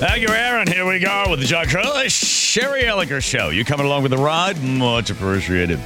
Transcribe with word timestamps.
Thank 0.00 0.22
you, 0.22 0.34
Aaron. 0.34 0.66
Here 0.66 0.86
we 0.86 0.98
go 0.98 1.26
with 1.28 1.40
the 1.40 1.46
John 1.46 1.66
Curley 1.66 2.08
Sherry 2.08 2.84
Elliker 2.84 3.22
Show. 3.22 3.50
You 3.50 3.66
coming 3.66 3.84
along 3.84 4.02
with 4.02 4.12
the 4.12 4.16
ride? 4.16 4.58
Much 4.62 5.10
appreciated. 5.10 5.78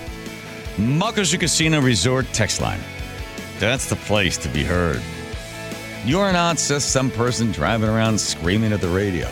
Muckleshoot 0.76 1.40
Casino 1.40 1.80
Resort 1.80 2.24
text 2.32 2.60
line. 2.60 2.78
That's 3.58 3.88
the 3.88 3.96
place 3.96 4.36
to 4.36 4.48
be 4.48 4.62
heard. 4.62 5.02
You're 6.04 6.32
not 6.32 6.58
just 6.58 6.92
some 6.92 7.10
person 7.10 7.50
driving 7.50 7.90
around 7.90 8.20
screaming 8.20 8.72
at 8.72 8.80
the 8.80 8.86
radio. 8.86 9.28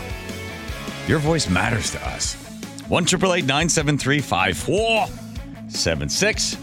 Your 1.07 1.21
voice 1.21 1.49
matters 1.49 1.93
to 1.93 2.05
us. 2.09 2.35
1 2.89 3.05
973 3.05 4.19
5476. 4.19 6.57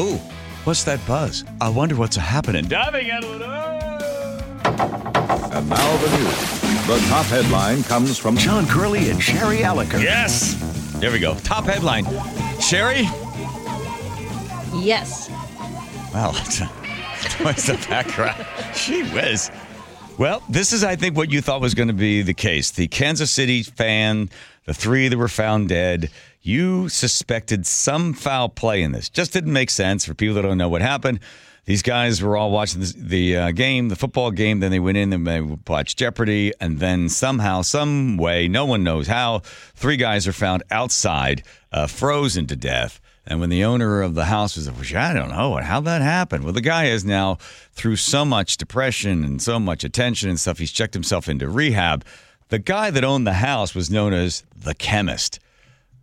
Ooh, 0.00 0.16
what's 0.64 0.82
that 0.82 0.98
buzz? 1.06 1.44
I 1.60 1.68
wonder 1.68 1.94
what's 1.94 2.16
happening. 2.16 2.66
Diving 2.66 3.12
out 3.12 3.22
of 3.22 3.40
And 5.52 5.70
now 5.70 5.96
the 5.98 6.18
news. 6.18 6.61
The 6.86 6.98
top 7.08 7.26
headline 7.26 7.84
comes 7.84 8.18
from 8.18 8.36
John 8.36 8.66
Curley 8.66 9.10
and 9.10 9.22
Sherry 9.22 9.58
Elliker. 9.58 10.02
Yes. 10.02 10.56
There 10.98 11.12
we 11.12 11.20
go. 11.20 11.36
Top 11.36 11.64
headline. 11.64 12.04
Sherry? 12.60 13.02
Yes. 14.74 15.30
Well, 16.12 16.32
what's 17.42 17.66
the 17.68 17.86
background? 17.88 18.44
She 18.74 19.04
whiz. 19.04 19.52
Well, 20.18 20.42
this 20.48 20.72
is, 20.72 20.82
I 20.82 20.96
think, 20.96 21.16
what 21.16 21.30
you 21.30 21.40
thought 21.40 21.60
was 21.60 21.74
going 21.74 21.86
to 21.86 21.94
be 21.94 22.20
the 22.22 22.34
case. 22.34 22.72
The 22.72 22.88
Kansas 22.88 23.30
City 23.30 23.62
fan, 23.62 24.28
the 24.64 24.74
three 24.74 25.06
that 25.06 25.16
were 25.16 25.28
found 25.28 25.68
dead, 25.68 26.10
you 26.42 26.88
suspected 26.88 27.64
some 27.64 28.12
foul 28.12 28.48
play 28.48 28.82
in 28.82 28.90
this. 28.90 29.08
Just 29.08 29.32
didn't 29.32 29.52
make 29.52 29.70
sense 29.70 30.04
for 30.04 30.14
people 30.14 30.34
that 30.34 30.42
don't 30.42 30.58
know 30.58 30.68
what 30.68 30.82
happened. 30.82 31.20
These 31.64 31.82
guys 31.82 32.20
were 32.20 32.36
all 32.36 32.50
watching 32.50 32.82
the 32.96 33.36
uh, 33.36 33.50
game, 33.52 33.88
the 33.88 33.94
football 33.96 34.32
game. 34.32 34.58
Then 34.58 34.72
they 34.72 34.80
went 34.80 34.98
in 34.98 35.12
and 35.12 35.24
they 35.24 35.40
watched 35.40 35.96
Jeopardy. 35.96 36.52
And 36.60 36.80
then 36.80 37.08
somehow, 37.08 37.62
some 37.62 38.16
way, 38.16 38.48
no 38.48 38.64
one 38.64 38.82
knows 38.82 39.06
how, 39.06 39.42
three 39.74 39.96
guys 39.96 40.26
are 40.26 40.32
found 40.32 40.64
outside, 40.72 41.44
uh, 41.70 41.86
frozen 41.86 42.48
to 42.48 42.56
death. 42.56 43.00
And 43.24 43.38
when 43.38 43.50
the 43.50 43.62
owner 43.62 44.02
of 44.02 44.14
the 44.14 44.24
house 44.24 44.56
was 44.56 44.68
like, 44.68 44.94
I 44.96 45.14
don't 45.14 45.30
know 45.30 45.54
how 45.56 45.80
that 45.82 46.02
happened. 46.02 46.42
Well, 46.42 46.52
the 46.52 46.60
guy 46.60 46.86
is 46.86 47.04
now 47.04 47.36
through 47.72 47.96
so 47.96 48.24
much 48.24 48.56
depression 48.56 49.22
and 49.22 49.40
so 49.40 49.60
much 49.60 49.84
attention 49.84 50.28
and 50.28 50.40
stuff. 50.40 50.58
He's 50.58 50.72
checked 50.72 50.94
himself 50.94 51.28
into 51.28 51.48
rehab. 51.48 52.04
The 52.48 52.58
guy 52.58 52.90
that 52.90 53.04
owned 53.04 53.26
the 53.26 53.34
house 53.34 53.72
was 53.74 53.88
known 53.88 54.12
as 54.12 54.42
the 54.56 54.74
chemist. 54.74 55.38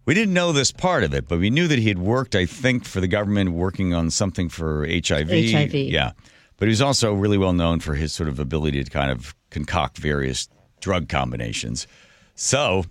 We 0.06 0.14
didn't 0.14 0.34
know 0.34 0.52
this 0.52 0.72
part 0.72 1.04
of 1.04 1.14
it, 1.14 1.28
but 1.28 1.40
we 1.40 1.50
knew 1.50 1.68
that 1.68 1.80
he 1.80 1.88
had 1.88 2.00
worked, 2.00 2.36
I 2.36 2.46
think, 2.46 2.86
for 2.86 3.00
the 3.00 3.08
government 3.08 3.52
working 3.52 3.94
on 3.94 4.10
something 4.10 4.50
for 4.50 4.88
HIV. 4.88 5.30
HIV. 5.30 5.74
Yeah. 5.74 6.12
But 6.58 6.68
he 6.68 6.70
was 6.70 6.82
also 6.82 7.14
really 7.14 7.38
well 7.38 7.54
known 7.54 7.80
for 7.80 7.96
his 7.96 8.12
sort 8.12 8.28
of 8.28 8.40
ability 8.40 8.84
to 8.84 8.90
kind 8.90 9.12
of 9.12 9.36
concoct 9.50 9.98
various 9.98 10.50
drug 10.82 11.10
combinations. 11.10 11.88
So 12.36 12.86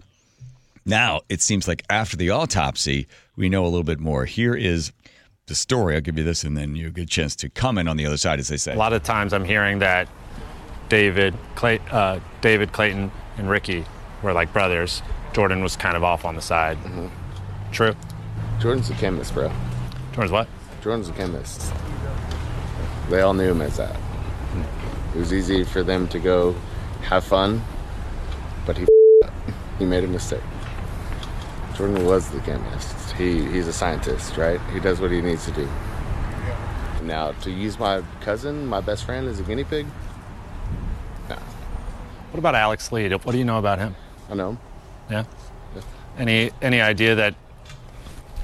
now 0.85 1.21
it 1.29 1.43
seems 1.43 1.67
like 1.67 1.83
after 1.91 2.17
the 2.17 2.31
autopsy, 2.31 3.09
we 3.37 3.49
know 3.49 3.65
a 3.65 3.69
little 3.69 3.85
bit 3.85 4.01
more. 4.01 4.25
Here 4.25 4.55
is 4.55 4.93
the 5.47 5.55
story. 5.55 5.95
I'll 5.95 6.01
give 6.01 6.17
you 6.19 6.25
this, 6.25 6.45
and 6.45 6.57
then 6.57 6.77
you 6.77 6.91
get 6.91 7.03
a 7.03 7.07
chance 7.07 7.35
to 7.37 7.49
comment 7.49 7.89
on 7.89 7.97
the 7.97 8.07
other 8.07 8.17
side, 8.17 8.39
as 8.39 8.49
they 8.49 8.57
say. 8.57 8.75
A 8.75 8.79
lot 8.79 8.93
of 8.93 9.03
times 9.03 9.33
I'm 9.33 9.45
hearing 9.45 9.81
that 9.81 10.09
David, 10.89 11.35
Clay, 11.55 11.81
uh, 11.91 12.21
David 12.41 12.73
Clayton, 12.73 13.11
and 13.37 13.51
Ricky 13.51 13.85
were 14.23 14.33
like 14.33 14.53
brothers. 14.53 15.03
Jordan 15.33 15.63
was 15.63 15.77
kind 15.77 15.97
of 15.97 16.05
off 16.05 16.25
on 16.25 16.35
the 16.35 16.43
side. 16.43 16.77
Mm-hmm. 16.79 17.07
True. 17.73 17.95
Jordan's 18.61 18.91
a 18.91 18.95
chemist, 18.95 19.35
bro. 19.35 19.53
Jordan's 20.13 20.33
what? 20.33 20.49
Jordan's 20.83 21.09
a 21.09 21.13
chemist. 21.13 21.73
They 23.09 23.21
all 23.21 23.35
knew 23.35 23.51
him 23.51 23.63
as 23.63 23.77
that. 23.77 23.95
Hmm. 23.95 25.17
It 25.17 25.21
was 25.21 25.33
easy 25.33 25.65
for 25.65 25.83
them 25.83 26.09
to 26.09 26.19
go 26.19 26.55
have 27.03 27.25
fun, 27.25 27.63
but 28.67 28.77
he 28.77 28.87
up. 29.25 29.33
he 29.79 29.85
made 29.85 30.05
a 30.05 30.09
mistake. 30.09 30.43
Jordan 31.77 32.05
was 32.05 32.29
the 32.31 32.41
chemist. 32.41 33.13
He 33.13 33.45
he's 33.51 33.69
a 33.69 33.73
scientist, 33.73 34.37
right? 34.37 34.61
He 34.73 34.81
does 34.81 35.01
what 35.01 35.11
he 35.11 35.21
needs 35.21 35.45
to 35.45 35.53
do. 35.53 35.69
Now 37.03 37.33
to 37.43 37.51
use 37.51 37.79
my 37.79 38.03
cousin, 38.21 38.67
my 38.67 38.81
best 38.81 39.05
friend, 39.05 39.29
as 39.29 39.39
a 39.41 39.43
guinea 39.45 39.65
pig, 39.65 39.87
What 41.29 42.39
about 42.39 42.55
Alex 42.55 42.93
Lee? 42.93 43.09
What 43.09 43.33
do 43.33 43.39
you 43.39 43.45
know 43.45 43.59
about 43.59 43.79
him? 43.79 43.95
I 44.31 44.35
know. 44.35 44.51
him. 44.51 44.59
Yeah. 45.11 45.25
Any 46.19 46.51
any 46.61 46.81
idea 46.81 47.15
that 47.15 47.35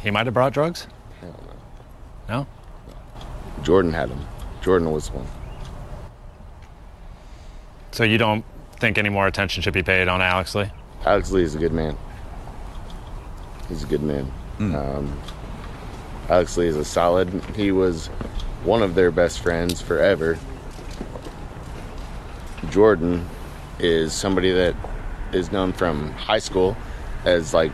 he 0.03 0.11
might 0.11 0.27
have 0.27 0.35
brought 0.35 0.53
drugs? 0.53 0.87
Hell 1.21 1.35
No. 2.29 2.47
no. 2.47 2.47
Jordan 3.63 3.93
had 3.93 4.09
him. 4.11 4.21
Jordan 4.63 4.91
was 4.93 5.11
one. 5.11 5.27
So 7.93 8.05
you 8.05 8.19
don't 8.19 8.45
think 8.81 8.99
any 8.99 9.09
more 9.09 9.27
attention 9.27 9.63
should 9.63 9.75
be 9.75 9.83
paid 9.83 10.09
on 10.09 10.21
Alex 10.21 10.55
Lee? 10.55 10.71
Alex 11.05 11.31
Lee 11.31 11.43
is 11.43 11.55
a 11.55 11.59
good 11.59 11.73
man. 11.73 11.97
He's 13.69 13.83
a 13.83 13.87
good 13.87 14.03
man. 14.03 14.31
Um, 14.59 15.19
Alex 16.29 16.57
Lee 16.57 16.67
is 16.67 16.77
a 16.77 16.85
solid. 16.85 17.29
He 17.57 17.73
was 17.73 18.07
one 18.65 18.83
of 18.83 18.95
their 18.95 19.11
best 19.11 19.41
friends 19.41 19.81
forever. 19.81 20.39
Jordan 22.71 23.27
is 23.79 24.13
somebody 24.13 24.51
that 24.53 24.75
is 25.35 25.53
known 25.53 25.73
from 25.73 26.13
high 26.13 26.39
school 26.39 26.77
as 27.25 27.53
like 27.55 27.73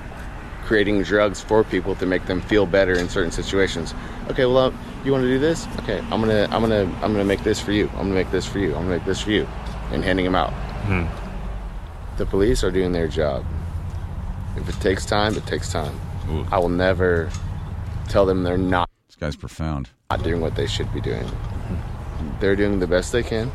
creating 0.65 1.03
drugs 1.03 1.41
for 1.41 1.65
people 1.65 1.95
to 1.97 2.07
make 2.07 2.27
them 2.27 2.41
feel 2.41 2.67
better 2.67 2.95
in 2.95 3.09
certain 3.09 3.33
situations. 3.33 3.95
Okay, 4.31 4.47
well, 4.47 4.59
uh, 4.59 4.73
you 5.05 5.13
want 5.13 5.23
to 5.23 5.29
do 5.29 5.39
this? 5.39 5.67
Okay, 5.81 5.99
I'm 5.99 6.21
gonna, 6.21 6.47
I'm 6.51 6.61
gonna, 6.63 6.83
I'm 7.03 7.13
gonna 7.13 7.25
make 7.25 7.43
this 7.43 7.61
for 7.61 7.73
you. 7.73 7.89
I'm 7.91 8.09
gonna 8.09 8.15
make 8.15 8.31
this 8.31 8.47
for 8.47 8.59
you. 8.59 8.69
I'm 8.69 8.83
gonna 8.85 8.97
make 8.97 9.05
this 9.05 9.21
for 9.21 9.31
you, 9.31 9.47
and 9.91 10.05
handing 10.05 10.25
them 10.25 10.35
out. 10.35 10.53
The 12.19 12.27
police 12.27 12.63
are 12.63 12.71
doing 12.71 12.93
their 12.93 13.09
job. 13.09 13.45
If 14.57 14.69
it 14.69 14.81
takes 14.81 15.07
time, 15.07 15.37
it 15.37 15.47
takes 15.47 15.73
time. 15.73 15.99
Ooh. 16.29 16.47
I 16.53 16.59
will 16.59 16.69
never 16.69 17.31
tell 18.09 18.27
them 18.27 18.43
they're 18.43 18.59
not 18.59 18.89
This 19.07 19.17
guy's 19.17 19.37
profound. 19.37 19.89
Not 20.11 20.23
doing 20.23 20.41
what 20.41 20.55
they 20.55 20.67
should 20.67 20.93
be 20.93 21.01
doing. 21.01 21.29
They're 22.41 22.57
doing 22.57 22.79
the 22.79 22.87
best 22.87 23.13
they 23.13 23.23
can. 23.23 23.51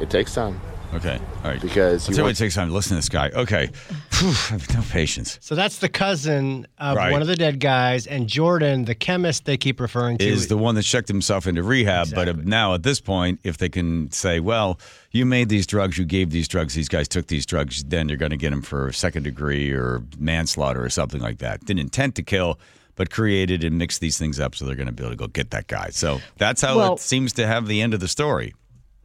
It 0.00 0.10
takes 0.10 0.32
time 0.32 0.60
Okay. 0.94 1.20
All 1.44 1.50
right. 1.50 1.60
because 1.60 2.08
I'll 2.08 2.14
tell 2.14 2.18
you 2.18 2.24
what 2.24 2.32
it 2.32 2.38
takes 2.38 2.54
time 2.54 2.68
to 2.68 2.74
listen 2.74 2.90
to 2.90 2.94
this 2.96 3.10
guy. 3.10 3.28
Okay. 3.28 3.68
Phew, 4.10 4.28
I 4.28 4.32
have 4.32 4.74
no 4.74 4.82
patience. 4.90 5.38
So 5.42 5.54
that's 5.54 5.78
the 5.78 5.88
cousin 5.88 6.66
of 6.78 6.96
Right. 6.96 7.12
one 7.12 7.20
of 7.20 7.28
the 7.28 7.36
dead 7.36 7.60
guys, 7.60 8.06
and 8.06 8.26
Jordan, 8.26 8.86
the 8.86 8.94
chemist 8.94 9.44
they 9.44 9.56
keep 9.58 9.80
referring 9.80 10.16
to, 10.18 10.26
Is 10.26 10.48
the 10.48 10.56
one 10.56 10.74
that 10.76 10.82
checked 10.84 11.08
himself 11.08 11.46
into 11.46 11.62
rehab, 11.62 12.08
but 12.14 12.44
now 12.46 12.72
at 12.74 12.82
this 12.84 13.00
point, 13.00 13.38
if 13.44 13.58
they 13.58 13.68
can 13.68 14.10
say, 14.10 14.40
well, 14.40 14.80
you 15.12 15.26
made 15.26 15.50
these 15.50 15.66
drugs, 15.66 15.98
you 15.98 16.04
gave 16.06 16.30
these 16.30 16.48
drugs, 16.48 16.74
these 16.74 16.88
guys 16.88 17.06
took 17.06 17.26
these 17.26 17.44
drugs, 17.44 17.84
then 17.84 18.08
you're 18.08 18.18
going 18.18 18.30
to 18.30 18.36
get 18.38 18.50
them 18.50 18.62
for 18.62 18.90
second 18.92 19.24
degree 19.24 19.70
or 19.70 20.02
manslaughter 20.18 20.82
or 20.82 20.88
something 20.90 21.20
like 21.20 21.38
that. 21.38 21.64
Didn't 21.66 21.80
intend 21.80 22.14
to 22.16 22.22
kill, 22.22 22.58
but 22.96 23.10
created 23.10 23.62
and 23.62 23.76
mixed 23.78 24.00
these 24.00 24.16
things 24.18 24.40
up 24.40 24.54
so 24.54 24.64
they're 24.64 24.74
going 24.74 24.86
to 24.86 24.92
be 24.92 25.02
able 25.02 25.12
to 25.12 25.16
go 25.16 25.26
get 25.28 25.50
that 25.50 25.66
guy. 25.66 25.90
So 25.90 26.20
that's 26.38 26.62
how 26.62 26.76
Well- 26.78 26.94
it 26.94 27.00
seems 27.00 27.34
to 27.34 27.46
have 27.46 27.66
the 27.68 27.82
end 27.82 27.92
of 27.94 28.00
the 28.00 28.08
story. 28.08 28.54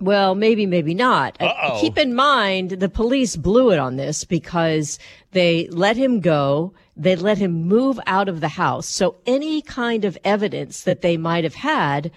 Well, 0.03 0.35
maybe, 0.35 0.65
maybe 0.65 0.93
not. 0.93 1.37
Uh, 1.39 1.45
Uh-oh. 1.45 1.81
Keep 1.81 1.97
in 1.97 2.13
mind, 2.13 2.71
the 2.71 2.89
police 2.89 3.37
blew 3.37 3.71
it 3.71 3.79
on 3.79 3.95
this 3.95 4.25
because 4.25 4.99
they 5.31 5.67
let 5.69 5.95
him 5.95 6.19
go. 6.19 6.73
They 6.97 7.15
let 7.15 7.37
him 7.37 7.67
move 7.67 7.99
out 8.05 8.27
of 8.27 8.41
the 8.41 8.49
house. 8.49 8.85
So 8.85 9.15
any 9.25 9.61
kind 9.61 10.03
of 10.03 10.17
evidence 10.25 10.83
that 10.83 11.01
they 11.01 11.15
might 11.15 11.45
have 11.45 11.55
had 11.55 12.11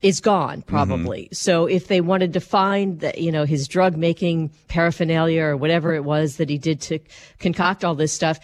is 0.00 0.20
gone 0.20 0.62
probably. 0.62 1.28
So 1.32 1.66
if 1.66 1.88
they 1.88 2.00
wanted 2.00 2.32
to 2.34 2.40
find 2.40 3.00
that, 3.00 3.18
you 3.18 3.32
know, 3.32 3.44
his 3.44 3.66
drug 3.66 3.96
making 3.96 4.50
paraphernalia 4.68 5.42
or 5.42 5.56
whatever 5.56 5.92
it 5.94 6.04
was 6.04 6.36
that 6.36 6.48
he 6.48 6.56
did 6.56 6.80
to 6.82 7.00
concoct 7.40 7.84
all 7.84 7.96
this 7.96 8.12
stuff, 8.12 8.38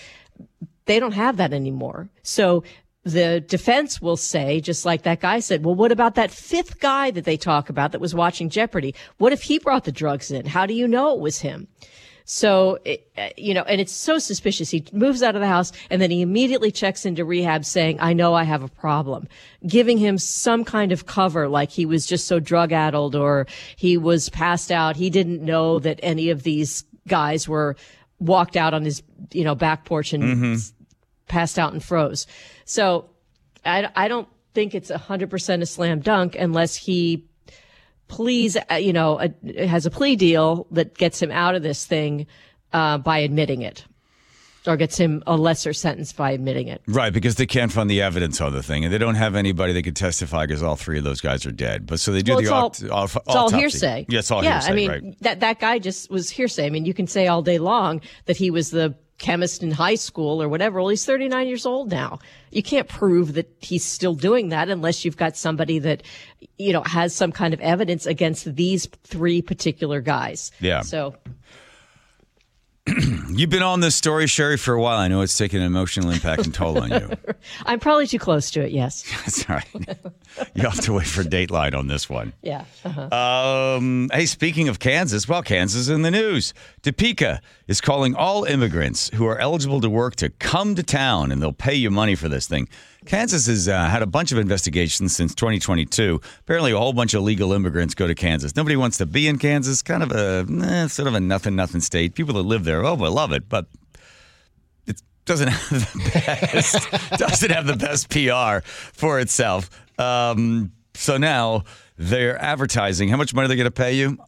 they 0.87 0.99
don't 0.99 1.13
have 1.13 1.37
that 1.37 1.53
anymore. 1.53 2.09
So 2.25 2.65
the 3.05 3.41
defense 3.41 4.01
will 4.01 4.17
say, 4.17 4.61
just 4.61 4.85
like 4.85 5.03
that 5.03 5.21
guy 5.21 5.39
said, 5.41 5.65
well, 5.65 5.75
what 5.75 5.93
about 5.93 6.15
that 6.15 6.31
fifth 6.31 6.81
guy 6.81 7.11
that 7.11 7.25
they 7.25 7.37
talk 7.37 7.69
about 7.69 7.93
that 7.93 8.01
was 8.01 8.15
watching 8.15 8.49
Jeopardy? 8.49 8.95
What 9.19 9.33
if 9.33 9.43
he 9.43 9.59
brought 9.59 9.85
the 9.85 9.93
drugs 9.93 10.31
in? 10.31 10.47
How 10.47 10.65
do 10.67 10.75
you 10.75 10.89
know 10.89 11.15
it 11.15 11.21
was 11.21 11.41
him? 11.41 11.69
So, 12.27 12.79
it, 12.87 13.07
uh, 13.19 13.29
you 13.37 13.53
know, 13.53 13.63
and 13.65 13.83
it's 13.83 13.93
so 13.93 14.19
suspicious. 14.19 14.71
He 14.71 14.87
moves 14.95 15.23
out 15.23 15.35
of 15.35 15.43
the 15.43 15.47
house 15.47 15.73
and 15.91 16.01
then 16.01 16.11
he 16.11 16.23
immediately 16.23 16.71
checks 16.71 17.05
into 17.05 17.23
rehab 17.23 17.67
saying, 17.67 17.99
I 18.01 18.15
know 18.15 18.33
I 18.33 18.45
have 18.45 18.63
a 18.63 18.69
problem, 18.69 19.29
giving 19.67 19.99
him 19.99 20.17
some 20.17 20.65
kind 20.65 20.91
of 20.91 21.05
cover, 21.05 21.49
like 21.49 21.71
he 21.71 21.85
was 21.85 22.07
just 22.07 22.27
so 22.27 22.41
drug 22.41 22.73
addled 22.73 23.15
or 23.15 23.47
he 23.77 23.99
was 23.99 24.31
passed 24.31 24.73
out. 24.73 24.97
He 24.97 25.11
didn't 25.11 25.43
know 25.43 25.79
that 25.81 26.01
any 26.03 26.31
of 26.31 26.43
these 26.43 26.85
guys 27.07 27.47
were 27.47 27.77
walked 28.19 28.57
out 28.57 28.73
on 28.73 28.87
his, 28.87 29.03
you 29.33 29.45
know, 29.45 29.55
back 29.55 29.85
porch 29.85 30.15
and 30.15 30.59
passed 31.29 31.59
out 31.59 31.75
and 31.75 31.85
froze. 31.85 32.27
So 32.65 33.11
I, 33.65 33.89
I 33.95 34.09
don't 34.09 34.29
think 34.55 34.75
it's 34.75 34.91
100% 34.91 35.63
a 35.63 35.67
slam 35.67 36.01
dunk 36.01 36.37
unless 36.37 36.77
he 36.77 37.25
please, 38.09 38.57
uh, 38.71 38.75
you 38.75 38.93
know, 38.93 39.19
uh, 39.19 39.29
has 39.67 39.87
a 39.87 39.91
plea 39.91 40.17
deal 40.17 40.67
that 40.71 40.97
gets 40.97 41.21
him 41.21 41.31
out 41.31 41.55
of 41.55 41.63
this 41.63 41.85
thing 41.87 42.27
uh, 42.73 42.99
by 42.99 43.19
admitting 43.19 43.63
it. 43.63 43.85
or 44.67 44.77
gets 44.77 44.97
him 44.97 45.23
a 45.27 45.37
lesser 45.37 45.73
sentence 45.73 46.13
by 46.13 46.31
admitting 46.31 46.69
it. 46.69 46.81
Right, 46.87 47.13
because 47.13 47.35
they 47.37 47.47
can't 47.47 47.73
find 47.73 47.89
the 47.91 48.01
evidence 48.03 48.41
on 48.41 48.53
the 48.53 48.63
thing, 48.63 48.85
and 48.85 48.93
they 48.93 48.99
don't 48.99 49.15
have 49.15 49.35
anybody 49.35 49.73
that 49.73 49.83
could 49.83 49.97
testify 49.97 50.47
because 50.47 50.63
all 50.63 50.77
three 50.77 50.99
of 50.99 51.05
those 51.05 51.21
guys 51.21 51.45
are 51.47 51.53
dead. 51.53 51.87
But 51.87 52.01
so 52.01 52.13
they 52.13 52.23
do 52.23 52.33
Well, 52.33 52.39
the 52.39 52.43
it's 52.45 52.51
all, 52.51 52.65
aut- 53.05 53.17
aut- 53.17 53.23
it's 53.27 53.37
all 53.37 53.51
hearsay. 53.51 54.07
Yeah, 54.09 54.23
all 54.31 54.45
yeah, 54.45 54.53
hearsay. 54.55 54.71
I 54.71 54.75
mean, 54.75 54.91
right. 54.91 55.21
that 55.21 55.41
that 55.41 55.61
guy 55.61 55.79
just 55.79 56.11
was 56.11 56.31
hearsay. 56.31 56.67
I 56.67 56.71
mean, 56.71 56.85
you 56.85 56.95
can 56.95 57.07
say 57.07 57.27
all 57.27 57.43
day 57.43 57.59
long 57.59 58.01
that 58.27 58.37
he 58.37 58.51
was 58.51 58.71
the 58.71 58.95
chemist 59.19 59.63
in 59.63 59.71
high 59.71 59.95
school 59.95 60.43
or 60.43 60.49
whatever. 60.49 60.81
Well, 60.81 60.89
he's 60.89 61.05
39 61.05 61.47
years 61.47 61.67
old 61.67 61.91
now. 61.91 62.19
You 62.51 62.63
can't 62.63 62.89
prove 62.89 63.35
that 63.35 63.53
he's 63.61 63.85
still 63.85 64.15
doing 64.15 64.49
that 64.51 64.69
unless 64.69 65.05
you've 65.05 65.17
got 65.17 65.37
somebody 65.37 65.79
that, 65.81 66.03
you 66.59 66.73
know, 66.73 66.83
has 66.83 67.15
some 67.15 67.33
kind 67.33 67.55
of 67.55 67.61
evidence 67.61 68.07
against 68.07 68.55
these 68.57 68.87
three 69.05 69.43
particular 69.43 70.01
guys. 70.01 70.51
Yeah. 70.61 70.81
So 70.81 71.15
You've 73.31 73.49
been 73.49 73.63
on 73.63 73.81
this 73.81 73.95
story, 73.95 74.27
Sherry, 74.27 74.59
for 74.59 74.75
a 74.75 74.81
while. 74.81 74.99
I 74.99 75.09
know 75.09 75.23
it's 75.23 75.39
taken 75.39 75.61
an 75.61 75.67
emotional 75.67 76.11
impact 76.11 76.45
and 76.45 76.53
toll 76.53 76.79
on 76.79 76.91
you. 76.91 77.11
I'm 77.65 77.81
probably 77.81 78.07
too 78.07 78.19
close 78.19 78.51
to 78.51 78.63
it. 78.63 78.73
Yes. 78.73 79.03
That's 79.25 79.49
all 79.49 79.57
right. 79.57 79.99
You 80.55 80.65
have 80.65 80.81
to 80.83 80.93
wait 80.93 81.07
for 81.07 81.23
Dateline 81.23 81.75
on 81.75 81.87
this 81.87 82.11
one. 82.11 82.35
Yeah. 82.43 82.67
Uh-huh. 82.85 83.77
Um, 83.79 84.11
hey, 84.13 84.27
speaking 84.27 84.69
of 84.69 84.81
Kansas, 84.81 85.27
well, 85.27 85.43
Kansas 85.43 85.83
is 85.83 85.89
in 85.89 86.03
the 86.03 86.11
news. 86.11 86.53
Topeka 86.83 87.41
is 87.69 87.81
calling 87.81 88.15
all 88.15 88.45
immigrants 88.45 89.11
who 89.15 89.27
are 89.27 89.39
eligible 89.39 89.81
to 89.81 89.89
work 89.89 90.17
to 90.17 90.29
come 90.29 90.75
to 90.75 90.83
town, 90.83 91.33
and 91.33 91.41
they'll 91.41 91.53
pay 91.53 91.75
you 91.75 91.91
money 91.91 92.15
for 92.15 92.29
this 92.29 92.47
thing. 92.47 92.69
Kansas 93.07 93.47
has 93.47 93.69
uh, 93.69 93.87
had 93.87 94.03
a 94.03 94.07
bunch 94.07 94.33
of 94.33 94.39
investigations 94.39 95.15
since 95.15 95.35
2022. 95.35 96.21
Apparently, 96.41 96.73
a 96.73 96.79
whole 96.79 96.93
bunch 96.93 97.15
of 97.15 97.23
legal 97.23 97.53
immigrants 97.53 97.95
go 97.95 98.07
to 98.07 98.15
Kansas. 98.15 98.57
Nobody 98.57 98.77
wants 98.77 98.99
to 98.99 99.07
be 99.07 99.29
in 99.29 99.39
Kansas. 99.39 99.83
Kind 99.83 100.03
of 100.03 100.13
a 100.13 100.47
eh, 100.65 100.87
sort 100.89 101.09
of 101.09 101.15
a 101.15 101.21
nothing 101.21 101.55
nothing 101.57 101.81
state. 101.81 102.15
People 102.15 102.35
that 102.35 102.43
live 102.43 102.65
there, 102.65 102.85
oh, 102.85 102.95
I 102.95 103.09
love 103.09 103.33
it, 103.33 103.49
but 103.49 103.67
it 104.87 105.03
doesn't 105.27 105.49
have 105.49 105.71
the 105.71 106.11
best 106.53 107.11
doesn't 107.19 107.51
have 107.51 107.67
the 107.67 107.77
best 107.77 108.09
PR 108.09 108.67
for 108.67 109.21
itself. 109.21 109.71
Um, 109.99 110.73
so 110.95 111.17
now 111.17 111.65
they're 111.99 112.41
advertising. 112.41 113.09
How 113.09 113.17
much 113.17 113.35
money 113.35 113.47
are 113.47 113.49
they 113.49 113.57
going 113.57 113.65
to 113.67 113.71
pay 113.71 113.95
you? 113.95 114.19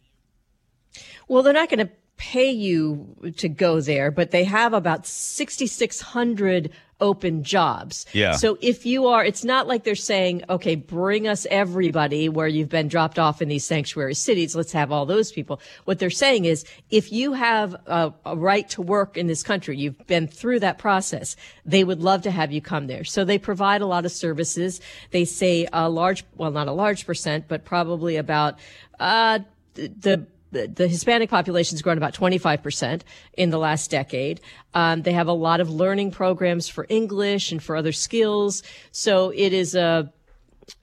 Well, 1.27 1.43
they're 1.43 1.53
not 1.53 1.69
going 1.69 1.87
to 1.87 1.91
pay 2.17 2.49
you 2.49 3.15
to 3.37 3.47
go 3.47 3.79
there, 3.79 4.11
but 4.11 4.31
they 4.31 4.43
have 4.43 4.73
about 4.73 5.05
6,600 5.05 6.71
open 6.99 7.43
jobs. 7.43 8.05
Yeah. 8.13 8.35
So 8.35 8.57
if 8.59 8.85
you 8.85 9.07
are, 9.07 9.23
it's 9.23 9.43
not 9.43 9.67
like 9.67 9.83
they're 9.83 9.95
saying, 9.95 10.43
okay, 10.49 10.75
bring 10.75 11.27
us 11.27 11.45
everybody 11.51 12.27
where 12.27 12.47
you've 12.47 12.69
been 12.69 12.87
dropped 12.87 13.19
off 13.19 13.41
in 13.41 13.49
these 13.49 13.65
sanctuary 13.65 14.15
cities. 14.15 14.55
Let's 14.55 14.71
have 14.71 14.91
all 14.91 15.05
those 15.05 15.31
people. 15.31 15.59
What 15.85 15.99
they're 15.99 16.09
saying 16.09 16.45
is 16.45 16.65
if 16.89 17.11
you 17.11 17.33
have 17.33 17.75
a, 17.85 18.13
a 18.25 18.35
right 18.35 18.67
to 18.69 18.81
work 18.81 19.15
in 19.15 19.27
this 19.27 19.43
country, 19.43 19.77
you've 19.77 20.07
been 20.07 20.27
through 20.27 20.61
that 20.61 20.79
process, 20.79 21.35
they 21.65 21.83
would 21.83 22.01
love 22.01 22.23
to 22.23 22.31
have 22.31 22.51
you 22.51 22.61
come 22.61 22.87
there. 22.87 23.03
So 23.03 23.23
they 23.23 23.37
provide 23.37 23.81
a 23.81 23.87
lot 23.87 24.05
of 24.05 24.11
services. 24.11 24.81
They 25.11 25.25
say 25.25 25.67
a 25.71 25.89
large, 25.89 26.25
well, 26.35 26.51
not 26.51 26.67
a 26.67 26.73
large 26.73 27.05
percent, 27.05 27.45
but 27.47 27.63
probably 27.63 28.15
about, 28.15 28.57
uh, 28.99 29.39
the 29.75 30.25
the, 30.51 30.67
the 30.67 30.87
Hispanic 30.87 31.29
population 31.29 31.75
has 31.75 31.81
grown 31.81 31.97
about 31.97 32.13
25% 32.13 33.01
in 33.33 33.49
the 33.49 33.57
last 33.57 33.91
decade. 33.91 34.41
Um, 34.73 35.01
they 35.01 35.13
have 35.13 35.27
a 35.27 35.33
lot 35.33 35.59
of 35.59 35.69
learning 35.69 36.11
programs 36.11 36.67
for 36.67 36.85
English 36.89 37.51
and 37.51 37.61
for 37.61 37.75
other 37.75 37.91
skills. 37.91 38.63
So 38.91 39.31
it 39.35 39.53
is 39.53 39.75
a, 39.75 40.11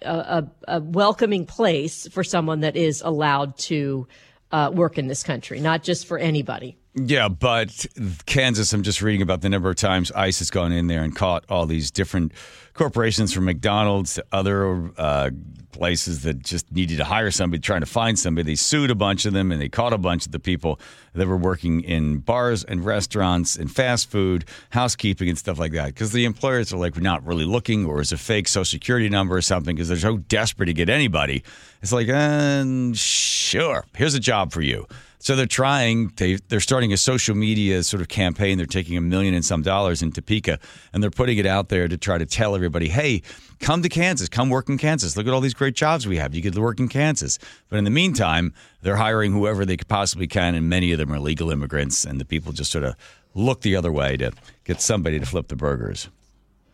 a, 0.02 0.46
a 0.68 0.80
welcoming 0.80 1.46
place 1.46 2.08
for 2.08 2.24
someone 2.24 2.60
that 2.60 2.76
is 2.76 3.02
allowed 3.02 3.56
to 3.58 4.06
uh, 4.52 4.70
work 4.72 4.98
in 4.98 5.08
this 5.08 5.22
country, 5.22 5.60
not 5.60 5.82
just 5.82 6.06
for 6.06 6.18
anybody. 6.18 6.76
Yeah, 6.94 7.28
but 7.28 7.86
Kansas, 8.26 8.72
I'm 8.72 8.84
just 8.84 9.02
reading 9.02 9.20
about 9.20 9.40
the 9.40 9.48
number 9.48 9.68
of 9.68 9.74
times 9.74 10.12
ICE 10.12 10.38
has 10.38 10.50
gone 10.50 10.70
in 10.70 10.86
there 10.86 11.02
and 11.02 11.14
caught 11.14 11.44
all 11.48 11.66
these 11.66 11.90
different 11.90 12.32
corporations 12.74 13.32
from 13.32 13.44
McDonald's 13.44 14.14
to 14.14 14.24
other 14.32 14.90
uh, 14.98 15.30
places 15.70 16.22
that 16.22 16.40
just 16.40 16.70
needed 16.72 16.98
to 16.98 17.04
hire 17.04 17.30
somebody, 17.30 17.60
trying 17.60 17.80
to 17.80 17.86
find 17.86 18.18
somebody. 18.18 18.52
They 18.52 18.54
sued 18.54 18.90
a 18.90 18.94
bunch 18.94 19.26
of 19.26 19.32
them 19.32 19.50
and 19.50 19.60
they 19.60 19.68
caught 19.68 19.92
a 19.92 19.98
bunch 19.98 20.26
of 20.26 20.32
the 20.32 20.38
people 20.38 20.78
that 21.14 21.26
were 21.26 21.36
working 21.36 21.82
in 21.82 22.18
bars 22.18 22.62
and 22.64 22.84
restaurants 22.84 23.56
and 23.56 23.70
fast 23.70 24.10
food, 24.10 24.44
housekeeping, 24.70 25.28
and 25.28 25.38
stuff 25.38 25.58
like 25.58 25.72
that. 25.72 25.86
Because 25.86 26.12
the 26.12 26.24
employers 26.24 26.72
are 26.72 26.76
like, 26.76 26.94
we're 26.94 27.02
not 27.02 27.24
really 27.26 27.44
looking, 27.44 27.86
or 27.86 28.00
it's 28.00 28.12
a 28.12 28.16
fake 28.16 28.48
social 28.48 28.64
security 28.64 29.08
number 29.08 29.36
or 29.36 29.42
something 29.42 29.74
because 29.74 29.88
they're 29.88 29.98
so 29.98 30.16
desperate 30.16 30.66
to 30.66 30.72
get 30.72 30.88
anybody. 30.88 31.42
It's 31.82 31.92
like, 31.92 32.08
uh, 32.08 32.92
sure, 32.94 33.84
here's 33.96 34.14
a 34.14 34.20
job 34.20 34.52
for 34.52 34.62
you. 34.62 34.86
So 35.24 35.34
they're 35.36 35.46
trying. 35.46 36.12
They 36.16 36.34
they're 36.48 36.60
starting 36.60 36.92
a 36.92 36.98
social 36.98 37.34
media 37.34 37.82
sort 37.82 38.02
of 38.02 38.08
campaign. 38.08 38.58
They're 38.58 38.66
taking 38.66 38.98
a 38.98 39.00
million 39.00 39.32
and 39.32 39.42
some 39.42 39.62
dollars 39.62 40.02
in 40.02 40.12
Topeka, 40.12 40.58
and 40.92 41.02
they're 41.02 41.10
putting 41.10 41.38
it 41.38 41.46
out 41.46 41.70
there 41.70 41.88
to 41.88 41.96
try 41.96 42.18
to 42.18 42.26
tell 42.26 42.54
everybody, 42.54 42.90
"Hey, 42.90 43.22
come 43.58 43.80
to 43.80 43.88
Kansas. 43.88 44.28
Come 44.28 44.50
work 44.50 44.68
in 44.68 44.76
Kansas. 44.76 45.16
Look 45.16 45.26
at 45.26 45.32
all 45.32 45.40
these 45.40 45.54
great 45.54 45.74
jobs 45.76 46.06
we 46.06 46.18
have. 46.18 46.34
You 46.34 46.42
could 46.42 46.58
work 46.58 46.78
in 46.78 46.88
Kansas." 46.88 47.38
But 47.70 47.78
in 47.78 47.84
the 47.84 47.90
meantime, 47.90 48.52
they're 48.82 48.96
hiring 48.96 49.32
whoever 49.32 49.64
they 49.64 49.78
possibly 49.78 50.26
can, 50.26 50.54
and 50.54 50.68
many 50.68 50.92
of 50.92 50.98
them 50.98 51.10
are 51.10 51.18
legal 51.18 51.50
immigrants, 51.50 52.04
and 52.04 52.20
the 52.20 52.26
people 52.26 52.52
just 52.52 52.70
sort 52.70 52.84
of 52.84 52.94
look 53.32 53.62
the 53.62 53.76
other 53.76 53.90
way 53.90 54.18
to 54.18 54.30
get 54.64 54.82
somebody 54.82 55.18
to 55.18 55.24
flip 55.24 55.48
the 55.48 55.56
burgers. 55.56 56.10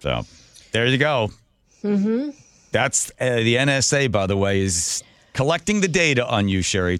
So 0.00 0.26
there 0.72 0.88
you 0.88 0.98
go. 0.98 1.30
Mm-hmm. 1.84 2.30
That's 2.72 3.12
uh, 3.20 3.36
the 3.36 3.54
NSA, 3.54 4.10
by 4.10 4.26
the 4.26 4.36
way, 4.36 4.60
is 4.60 5.04
collecting 5.34 5.82
the 5.82 5.88
data 5.88 6.26
on 6.26 6.48
you, 6.48 6.62
Sherry. 6.62 6.98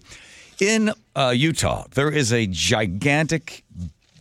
In 0.61 0.93
uh, 1.17 1.33
Utah, 1.35 1.87
there 1.95 2.11
is 2.11 2.35
a 2.35 2.47
gigantic 2.47 3.65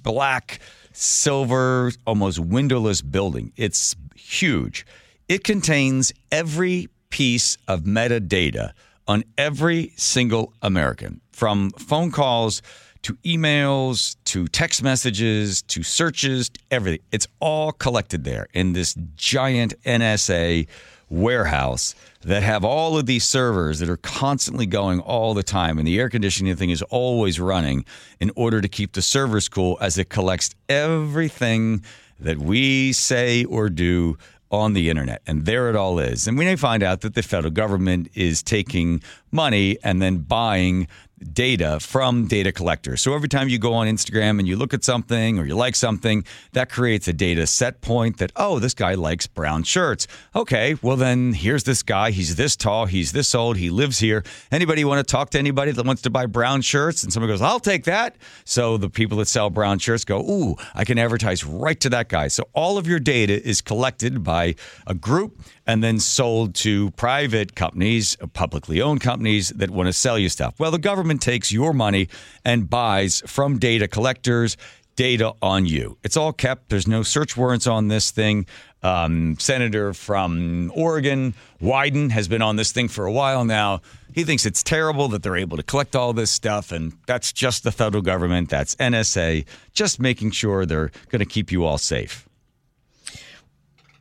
black, 0.03 0.59
silver, 0.94 1.91
almost 2.07 2.39
windowless 2.39 3.01
building. 3.01 3.51
It's 3.57 3.94
huge. 4.15 4.86
It 5.27 5.44
contains 5.44 6.13
every 6.31 6.88
piece 7.09 7.57
of 7.68 7.81
metadata 7.81 8.71
on 9.06 9.25
every 9.38 9.91
single 9.97 10.53
American, 10.62 11.19
from 11.33 11.71
phone 11.71 12.09
calls 12.09 12.62
to 13.01 13.15
emails 13.25 14.15
to 14.24 14.47
text 14.47 14.81
messages 14.81 15.62
to 15.63 15.83
searches, 15.83 16.51
everything. 16.71 17.06
It's 17.12 17.27
all 17.41 17.74
collected 17.74 18.24
there 18.24 18.47
in 18.53 18.71
this 18.71 18.95
giant 19.18 19.74
NSA 19.83 20.68
warehouse 21.09 21.95
that 22.21 22.44
have 22.44 22.63
all 22.63 22.97
of 22.97 23.06
these 23.06 23.23
servers 23.23 23.79
that 23.79 23.89
are 23.89 23.97
constantly 23.97 24.65
going 24.65 25.00
all 25.00 25.33
the 25.33 25.44
time. 25.44 25.77
And 25.77 25.88
the 25.88 26.00
air 26.00 26.09
conditioning 26.09 26.56
thing 26.56 26.69
is 26.69 26.81
always 26.83 27.39
running 27.39 27.85
in 28.19 28.31
order 28.35 28.61
to 28.61 28.67
keep 28.67 28.94
the 28.94 29.01
servers 29.01 29.50
cool 29.50 29.77
as 29.81 29.97
it 29.97 30.09
collects 30.09 30.53
everything 30.67 31.83
that 32.19 32.38
we 32.38 32.94
say 32.94 33.45
or 33.45 33.69
do 33.69 34.17
on 34.51 34.73
the 34.73 34.89
internet. 34.89 35.21
And 35.27 35.45
there 35.45 35.69
it 35.69 35.75
all 35.75 36.00
is. 36.00 36.27
And 36.27 36.38
we 36.38 36.45
may 36.45 36.56
find 36.56 36.81
out 36.81 37.01
that 37.01 37.13
the 37.13 37.21
federal 37.21 37.51
government 37.51 38.09
is 38.15 38.41
taking 38.41 39.01
money 39.31 39.77
and 39.83 40.01
then 40.01 40.17
buying 40.17 40.88
data 41.33 41.80
from 41.80 42.27
data 42.27 42.51
collectors. 42.51 43.01
So 43.01 43.13
every 43.13 43.30
time 43.30 43.50
you 43.50 43.60
go 43.60 43.74
on 43.74 43.88
Instagram 43.88 44.39
and 44.39 44.48
you 44.48 44.56
look 44.56 44.74
at 44.74 44.83
something 44.83 45.39
or 45.39 45.46
you 45.46 45.55
like 45.55 45.75
something, 45.75 46.24
that 46.53 46.70
creates 46.70 47.08
a 47.08 47.13
data 47.13 47.48
set 47.48 47.82
point 47.82 48.17
that, 48.17 48.32
oh, 48.36 48.60
this 48.60 48.74
guy 48.74 48.93
likes 48.96 49.27
brown 49.27 49.63
shirts. 49.63 50.08
Okay, 50.36 50.75
well, 50.82 50.96
then 50.96 51.34
here's 51.34 51.63
this 51.63 51.84
guy. 51.84 52.12
He's 52.12 52.36
this 52.36 52.55
tall. 52.55 52.86
He's 52.86 53.12
this 53.12 53.34
old. 53.36 53.58
He 53.58 53.70
lives 53.70 54.00
here. 54.00 54.24
Anybody 54.51 54.86
want 54.86 55.05
to 55.05 55.10
talk 55.10 55.29
to 55.32 55.39
anybody 55.39 55.72
that 55.72 55.86
wants 55.86 56.01
to 56.03 56.10
buy 56.10 56.25
brown 56.25 56.62
shirts? 56.62 57.03
And 57.03 57.12
somebody 57.12 57.34
goes, 57.34 57.41
I'll 57.41 57.60
take 57.60 57.86
that. 57.86 58.15
So 58.46 58.77
the 58.77 58.89
people 58.89 59.17
that 59.20 59.27
sell 59.27 59.50
brown 59.50 59.79
shirts 59.79 60.05
go, 60.05 60.20
ooh, 60.22 60.55
I 60.74 60.86
can 60.86 60.98
advertise 60.98 61.46
right 61.46 61.79
to 61.82 61.89
that 61.89 62.10
guy. 62.10 62.27
So 62.27 62.48
all 62.53 62.77
of 62.77 62.88
your 62.88 63.00
data 63.00 63.41
is 63.48 63.62
collected 63.62 64.24
by 64.24 64.55
a 64.88 64.93
group 64.93 65.39
and 65.69 65.83
then 65.83 65.99
sold 65.99 66.55
to 66.55 66.89
private 66.91 67.53
companies, 67.53 68.17
publicly 68.33 68.81
owned 68.81 69.01
companies 69.01 69.49
that 69.49 69.69
want 69.69 69.85
to 69.85 69.93
sell 69.93 70.17
you 70.17 70.27
stuff. 70.27 70.59
Well, 70.59 70.71
the 70.71 70.79
government 70.79 71.21
takes 71.21 71.51
your 71.51 71.73
money 71.73 72.09
and 72.43 72.67
buys 72.67 73.21
from 73.27 73.59
data 73.59 73.88
collectors 73.88 74.57
data 74.95 75.31
on 75.43 75.67
you. 75.67 75.95
It's 76.03 76.17
all 76.17 76.33
kept. 76.33 76.69
There's 76.69 76.88
no 76.88 77.03
search 77.03 77.38
warrants 77.38 77.67
on 77.67 77.88
this 77.88 78.09
thing. 78.09 78.47
Um, 78.81 79.38
Senator 79.38 79.93
from 79.93 80.71
Oregon, 80.73 81.35
Wyden, 81.61 82.09
has 82.09 82.27
been 82.27 82.41
on 82.41 82.55
this 82.55 82.71
thing 82.71 82.88
for 82.88 83.05
a 83.05 83.11
while 83.11 83.45
now. 83.45 83.81
He 84.15 84.23
thinks 84.23 84.47
it's 84.47 84.63
terrible 84.63 85.07
that 85.09 85.21
they're 85.21 85.38
able 85.38 85.57
to 85.57 85.63
collect 85.63 85.95
all 85.95 86.13
this 86.13 86.31
stuff, 86.31 86.71
and 86.71 86.93
that's 87.05 87.31
just 87.31 87.63
the 87.63 87.71
federal 87.71 88.01
government. 88.01 88.49
That's 88.49 88.73
NSA, 88.77 89.45
just 89.73 89.99
making 89.99 90.31
sure 90.31 90.65
they're 90.65 90.89
going 91.09 91.19
to 91.19 91.27
keep 91.27 91.51
you 91.51 91.63
all 91.63 91.77
safe. 91.77 92.27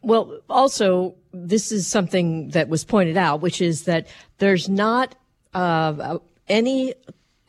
Well, 0.09 0.41
also, 0.49 1.17
this 1.33 1.71
is 1.71 1.87
something 1.87 2.49
that 2.57 2.71
was 2.71 2.83
pointed 2.83 3.19
out, 3.19 3.43
which 3.43 3.61
is 3.61 3.85
that 3.85 4.07
there's 4.39 4.67
not 4.67 5.15
uh, 5.53 6.17
any 6.49 6.95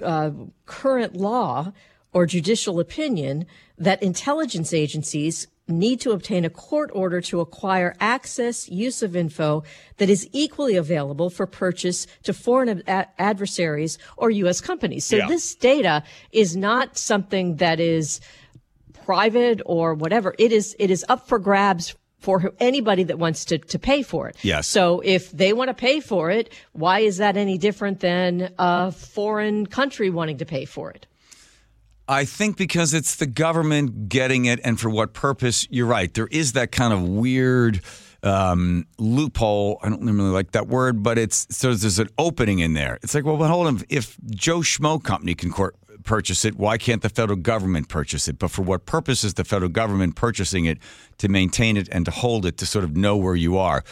uh, 0.04 0.32
current 0.66 1.16
law 1.16 1.72
or 2.12 2.25
judicial 2.25 2.82
opinion 2.82 3.46
that 3.78 4.04
intelligence 4.04 4.74
agencies 4.74 5.48
need 5.70 6.01
to 6.01 6.12
obtain 6.12 6.44
a 6.44 6.50
court 6.50 6.89
order 6.94 7.22
to 7.22 7.39
acquire 7.39 7.96
access, 8.01 8.68
use 8.68 9.01
of 9.01 9.16
info 9.16 9.63
that 9.96 10.10
is 10.10 10.28
equally 10.34 10.75
available 10.75 11.30
for 11.30 11.46
purchase 11.48 12.08
to 12.24 12.34
foreign 12.34 12.84
ad- 12.89 13.08
adversaries 13.18 13.98
or 14.18 14.32
U.S. 14.32 14.60
companies. 14.60 15.06
So 15.06 15.16
Yeah. 15.16 15.28
this 15.30 15.56
data 15.56 16.04
is 16.34 16.58
not 16.58 16.98
something 16.98 17.56
that 17.56 17.80
is 17.80 18.20
private 19.06 19.62
or 19.66 19.94
whatever. 19.94 20.36
It 20.38 20.51
is 20.51 20.75
it 20.78 20.92
is 20.92 21.06
up 21.08 21.25
for 21.25 21.39
grabs 21.39 21.96
for 22.19 22.53
anybody 22.59 23.03
that 23.03 23.17
wants 23.17 23.45
to, 23.45 23.57
to 23.57 23.79
pay 23.79 24.01
for 24.01 24.27
it. 24.27 24.35
Yes. 24.41 24.67
So 24.67 25.01
if 25.03 25.31
they 25.31 25.53
want 25.53 25.69
to 25.69 25.73
pay 25.73 25.99
for 25.99 26.29
it, 26.29 26.53
why 26.73 26.99
is 26.99 27.17
that 27.17 27.38
any 27.38 27.57
different 27.57 28.01
than 28.01 28.53
a 28.59 28.91
foreign 28.91 29.65
country 29.65 30.09
wanting 30.09 30.38
to 30.38 30.45
pay 30.45 30.65
for 30.65 30.91
it? 30.91 31.07
I 32.07 32.25
think 32.25 32.57
because 32.57 32.93
it's 32.93 33.17
the 33.17 33.27
government 33.27 34.09
getting 34.09 34.45
it, 34.45 34.59
and 34.63 34.79
for 34.79 34.89
what 34.89 35.13
purpose? 35.13 35.67
You're 35.69 35.85
right. 35.85 36.11
There 36.11 36.27
is 36.27 36.53
that 36.53 36.71
kind 36.71 36.91
of 36.91 37.07
weird 37.07 37.81
um, 38.23 38.88
loophole. 38.97 39.79
I 39.83 39.89
don't 39.89 40.03
really 40.03 40.31
like 40.31 40.51
that 40.51 40.67
word, 40.67 41.03
but 41.03 41.19
it's 41.19 41.45
so 41.51 41.73
there's 41.73 41.99
an 41.99 42.09
opening 42.17 42.59
in 42.59 42.73
there. 42.73 42.97
It's 43.03 43.13
like, 43.13 43.25
well, 43.25 43.38
but 43.38 43.49
hold 43.49 43.67
on. 43.67 43.81
If 43.89 44.17
Joe 44.25 44.59
Schmo 44.59 45.01
Company 45.01 45.35
can 45.35 45.51
cor- 45.51 45.75
purchase 46.03 46.46
it, 46.46 46.56
why 46.56 46.77
can't 46.77 47.01
the 47.01 47.10
federal 47.10 47.38
government 47.38 47.89
purchase 47.89 48.27
it? 48.27 48.39
But 48.39 48.51
for 48.51 48.62
what 48.62 48.86
purpose 48.86 49.24
is 49.24 49.36
the 49.36 49.44
federal 49.44 49.70
government 49.70 50.15
purchasing 50.15 50.65
it 50.65 50.77
to 51.18 51.27
maintain 51.27 51.77
it 51.77 51.89
and 51.91 52.06
to 52.06 52.12
hold 52.12 52.46
it 52.46 52.58
to 52.58 52.65
sort 52.65 52.86
of 52.86 52.96
know 52.96 53.18
where 53.18 53.36
you 53.36 53.58
are? 53.58 53.84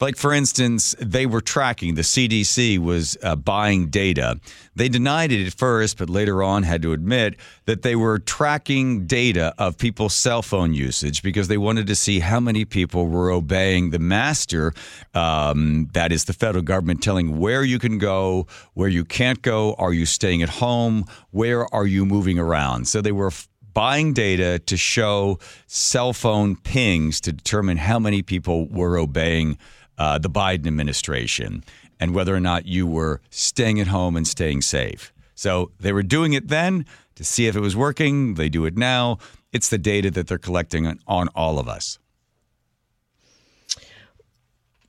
Like, 0.00 0.16
for 0.16 0.32
instance, 0.32 0.94
they 1.00 1.26
were 1.26 1.40
tracking, 1.40 1.96
the 1.96 2.02
CDC 2.02 2.78
was 2.78 3.16
uh, 3.22 3.34
buying 3.34 3.88
data. 3.88 4.38
They 4.76 4.88
denied 4.88 5.32
it 5.32 5.44
at 5.44 5.54
first, 5.54 5.98
but 5.98 6.08
later 6.08 6.40
on 6.40 6.62
had 6.62 6.82
to 6.82 6.92
admit 6.92 7.34
that 7.64 7.82
they 7.82 7.96
were 7.96 8.20
tracking 8.20 9.06
data 9.06 9.52
of 9.58 9.76
people's 9.76 10.14
cell 10.14 10.42
phone 10.42 10.72
usage 10.72 11.22
because 11.22 11.48
they 11.48 11.58
wanted 11.58 11.88
to 11.88 11.96
see 11.96 12.20
how 12.20 12.38
many 12.38 12.64
people 12.64 13.08
were 13.08 13.32
obeying 13.32 13.90
the 13.90 13.98
master, 13.98 14.72
um, 15.14 15.88
that 15.94 16.12
is 16.12 16.26
the 16.26 16.32
federal 16.32 16.62
government, 16.62 17.02
telling 17.02 17.38
where 17.38 17.64
you 17.64 17.80
can 17.80 17.98
go, 17.98 18.46
where 18.74 18.88
you 18.88 19.04
can't 19.04 19.42
go, 19.42 19.74
are 19.74 19.92
you 19.92 20.06
staying 20.06 20.42
at 20.44 20.48
home, 20.48 21.04
where 21.32 21.72
are 21.74 21.86
you 21.86 22.06
moving 22.06 22.38
around. 22.38 22.86
So 22.86 23.00
they 23.00 23.12
were 23.12 23.32
buying 23.74 24.12
data 24.12 24.58
to 24.60 24.76
show 24.76 25.38
cell 25.66 26.12
phone 26.12 26.56
pings 26.56 27.20
to 27.20 27.32
determine 27.32 27.76
how 27.76 27.98
many 27.98 28.22
people 28.22 28.66
were 28.68 28.96
obeying 28.98 29.58
uh, 29.98 30.18
the 30.18 30.30
Biden 30.30 30.66
administration 30.66 31.64
and 32.00 32.14
whether 32.14 32.34
or 32.34 32.40
not 32.40 32.66
you 32.66 32.86
were 32.86 33.20
staying 33.30 33.80
at 33.80 33.88
home 33.88 34.16
and 34.16 34.26
staying 34.26 34.62
safe. 34.62 35.12
So 35.34 35.70
they 35.80 35.92
were 35.92 36.02
doing 36.02 36.32
it 36.32 36.48
then 36.48 36.86
to 37.16 37.24
see 37.24 37.46
if 37.46 37.56
it 37.56 37.60
was 37.60 37.74
working. 37.76 38.34
They 38.34 38.48
do 38.48 38.64
it 38.66 38.76
now. 38.76 39.18
It's 39.52 39.68
the 39.68 39.78
data 39.78 40.10
that 40.12 40.26
they're 40.28 40.38
collecting 40.38 40.86
on, 40.86 41.00
on 41.06 41.28
all 41.34 41.58
of 41.58 41.68
us. 41.68 41.98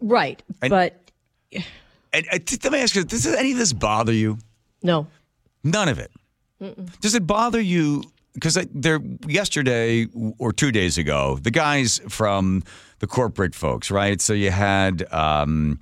Right. 0.02 0.42
And- 0.62 0.70
but 0.70 0.96
And, 2.12 2.26
uh, 2.32 2.40
t- 2.44 2.58
let 2.64 2.72
me 2.74 2.80
ask 2.80 2.96
you: 2.96 3.04
Does 3.04 3.26
any 3.28 3.52
of 3.52 3.58
this 3.58 3.74
bother 3.74 4.14
you? 4.14 4.38
no. 4.82 5.08
None 5.64 5.90
of 5.90 6.00
it. 6.00 6.10
Does 7.02 7.16
it 7.16 7.28
bother 7.28 7.60
you? 7.60 8.04
Because 8.40 8.58
there, 8.74 9.00
yesterday 9.28 10.08
or 10.38 10.52
two 10.54 10.72
days 10.72 10.98
ago, 10.98 11.38
the 11.42 11.52
guys 11.52 12.00
from 12.10 12.64
the 13.00 13.08
corporate 13.08 13.56
folks, 13.56 13.92
right? 13.92 14.22
So 14.22 14.34
you 14.34 14.52
had 14.52 15.12
um, 15.12 15.80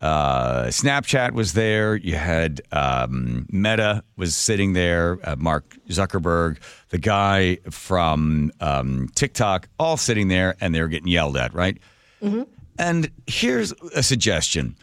uh, 0.00 0.64
Snapchat 0.66 1.32
was 1.32 1.52
there, 1.54 1.96
you 1.96 2.14
had 2.14 2.60
um, 2.72 3.46
Meta 3.50 4.02
was 4.16 4.36
sitting 4.36 4.72
there, 4.72 5.18
uh, 5.24 5.36
Mark 5.38 5.76
Zuckerberg, 5.88 6.58
the 6.90 6.98
guy 6.98 7.56
from 7.70 8.52
um, 8.60 9.08
TikTok, 9.14 9.68
all 9.78 9.96
sitting 9.96 10.28
there, 10.28 10.56
and 10.60 10.74
they 10.74 10.80
were 10.80 10.88
getting 10.88 11.08
yelled 11.08 11.36
at, 11.36 11.52
right? 11.52 11.78
And 12.78 13.10
here's 13.26 13.72
a 13.94 14.02
suggestion. 14.02 14.76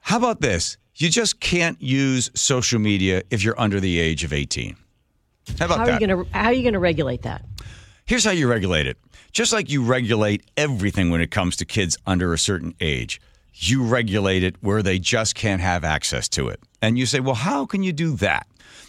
How 0.00 0.16
about 0.16 0.40
this? 0.40 0.76
You 0.96 1.08
just 1.08 1.38
can't 1.38 1.80
use 1.80 2.30
social 2.34 2.80
media 2.80 3.22
if 3.30 3.44
you're 3.44 3.58
under 3.60 3.78
the 3.78 4.00
age 4.00 4.24
of 4.24 4.32
18. 4.32 4.76
How 5.58 5.66
about 5.66 5.78
How 5.78 5.84
are 5.84 5.92
you 5.92 6.06
going 6.06 6.24
to 6.24 6.32
how 6.32 6.44
are 6.46 6.52
you 6.52 6.62
going 6.62 6.74
to 6.74 6.78
regulate 6.78 7.22
that? 7.22 7.44
Here's 8.06 8.24
how 8.24 8.30
you 8.30 8.48
regulate 8.48 8.86
it. 8.86 8.96
Just 9.32 9.52
like 9.52 9.70
you 9.70 9.82
regulate 9.82 10.44
everything 10.56 11.10
when 11.10 11.20
it 11.20 11.30
comes 11.30 11.56
to 11.56 11.64
kids 11.64 11.98
under 12.06 12.32
a 12.32 12.38
certain 12.38 12.74
age, 12.80 13.20
you 13.52 13.82
regulate 13.82 14.42
it 14.42 14.56
where 14.60 14.82
they 14.82 14.98
just 14.98 15.34
can't 15.34 15.60
have 15.60 15.84
access 15.84 16.28
to 16.30 16.48
it. 16.48 16.60
And 16.80 16.98
you 16.98 17.06
say, 17.06 17.20
well, 17.20 17.34
how 17.34 17.66
can 17.66 17.82
you 17.82 17.92
do 17.92 18.16
that? 18.16 18.46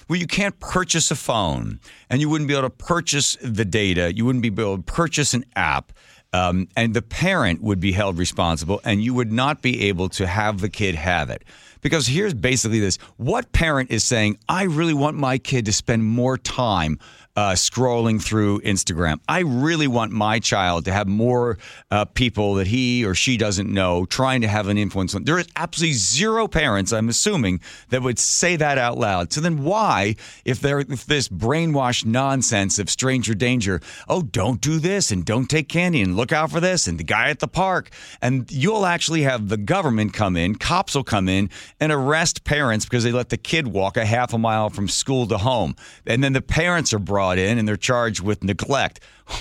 Well, 0.07 0.17
you 0.17 0.27
can't 0.27 0.59
purchase 0.59 1.11
a 1.11 1.15
phone 1.15 1.79
and 2.09 2.21
you 2.21 2.29
wouldn't 2.29 2.47
be 2.47 2.53
able 2.53 2.69
to 2.69 2.75
purchase 2.75 3.37
the 3.41 3.65
data. 3.65 4.15
You 4.15 4.25
wouldn't 4.25 4.41
be 4.41 4.47
able 4.47 4.77
to 4.77 4.83
purchase 4.83 5.33
an 5.33 5.45
app. 5.55 5.91
Um, 6.31 6.67
and 6.75 6.93
the 6.93 7.01
parent 7.01 7.61
would 7.61 7.79
be 7.79 7.91
held 7.91 8.17
responsible 8.17 8.81
and 8.83 9.03
you 9.03 9.13
would 9.15 9.31
not 9.31 9.61
be 9.61 9.87
able 9.87 10.09
to 10.09 10.27
have 10.27 10.61
the 10.61 10.69
kid 10.69 10.95
have 10.95 11.29
it. 11.29 11.43
Because 11.81 12.07
here's 12.07 12.33
basically 12.33 12.79
this 12.79 12.97
what 13.17 13.51
parent 13.51 13.91
is 13.91 14.03
saying, 14.03 14.37
I 14.47 14.63
really 14.63 14.93
want 14.93 15.17
my 15.17 15.37
kid 15.37 15.65
to 15.65 15.73
spend 15.73 16.03
more 16.03 16.37
time 16.37 16.99
uh, 17.39 17.53
scrolling 17.53 18.21
through 18.21 18.59
Instagram. 18.61 19.17
I 19.29 19.39
really 19.39 19.87
want 19.87 20.11
my 20.11 20.39
child 20.39 20.83
to 20.85 20.91
have 20.91 21.07
more 21.07 21.57
uh, 21.89 22.03
people 22.03 22.55
that 22.55 22.67
he 22.67 23.05
or 23.05 23.15
she 23.15 23.37
doesn't 23.37 23.71
know 23.71 24.05
trying 24.05 24.41
to 24.41 24.49
have 24.49 24.67
an 24.67 24.77
influence 24.77 25.15
on. 25.15 25.23
There 25.23 25.39
is 25.39 25.47
absolutely 25.55 25.93
zero 25.93 26.49
parents, 26.49 26.91
I'm 26.91 27.07
assuming, 27.07 27.61
that 27.91 28.01
would 28.01 28.19
say 28.19 28.57
that 28.57 28.77
out 28.77 28.97
loud. 28.97 29.31
So 29.31 29.39
then 29.39 29.63
why, 29.63 30.17
if 30.43 30.59
there 30.59 30.81
if 30.81 31.05
this 31.05 31.29
brainwashed 31.29 32.05
nonsense 32.05 32.77
of 32.77 32.89
stranger 32.89 33.33
danger, 33.33 33.79
oh, 34.09 34.21
don't 34.21 34.59
do 34.59 34.77
this 34.77 35.09
and 35.09 35.23
don't 35.23 35.49
take 35.49 35.69
candy 35.69 36.01
and 36.01 36.17
look 36.17 36.33
out 36.33 36.51
for 36.51 36.59
this 36.59 36.87
and 36.87 36.99
the 36.99 37.05
guy 37.05 37.29
at 37.29 37.39
the 37.39 37.47
park, 37.47 37.89
and 38.21 38.51
you'll 38.51 38.85
actually 38.85 39.21
have 39.21 39.47
the 39.47 39.55
government 39.55 40.11
come 40.11 40.35
in, 40.35 40.55
cops 40.55 40.93
will 40.93 41.05
come 41.05 41.29
in 41.29 41.49
and 41.79 41.91
arrest 41.91 42.43
parents 42.43 42.85
because 42.85 43.03
they 43.03 43.11
let 43.11 43.29
the 43.29 43.37
kid 43.37 43.67
walk 43.67 43.97
a 43.97 44.05
half 44.05 44.33
a 44.33 44.37
mile 44.37 44.69
from 44.69 44.87
school 44.87 45.27
to 45.27 45.37
home, 45.37 45.75
and 46.05 46.23
then 46.23 46.33
the 46.33 46.41
parents 46.41 46.93
are 46.93 46.99
brought 46.99 47.37
in 47.37 47.57
and 47.57 47.67
they're 47.67 47.77
charged 47.77 48.21
with 48.21 48.43
neglect 48.43 48.99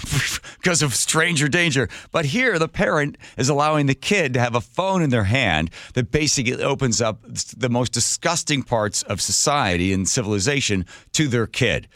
because 0.58 0.82
of 0.82 0.94
stranger 0.94 1.48
danger. 1.48 1.88
But 2.10 2.26
here, 2.26 2.58
the 2.58 2.68
parent 2.68 3.16
is 3.36 3.48
allowing 3.48 3.86
the 3.86 3.94
kid 3.94 4.34
to 4.34 4.40
have 4.40 4.54
a 4.54 4.60
phone 4.60 5.02
in 5.02 5.10
their 5.10 5.24
hand 5.24 5.70
that 5.94 6.10
basically 6.10 6.62
opens 6.62 7.00
up 7.00 7.20
the 7.56 7.68
most 7.68 7.92
disgusting 7.92 8.62
parts 8.62 9.02
of 9.04 9.20
society 9.20 9.92
and 9.92 10.08
civilization 10.08 10.84
to 11.12 11.28
their 11.28 11.46
kid. 11.46 11.88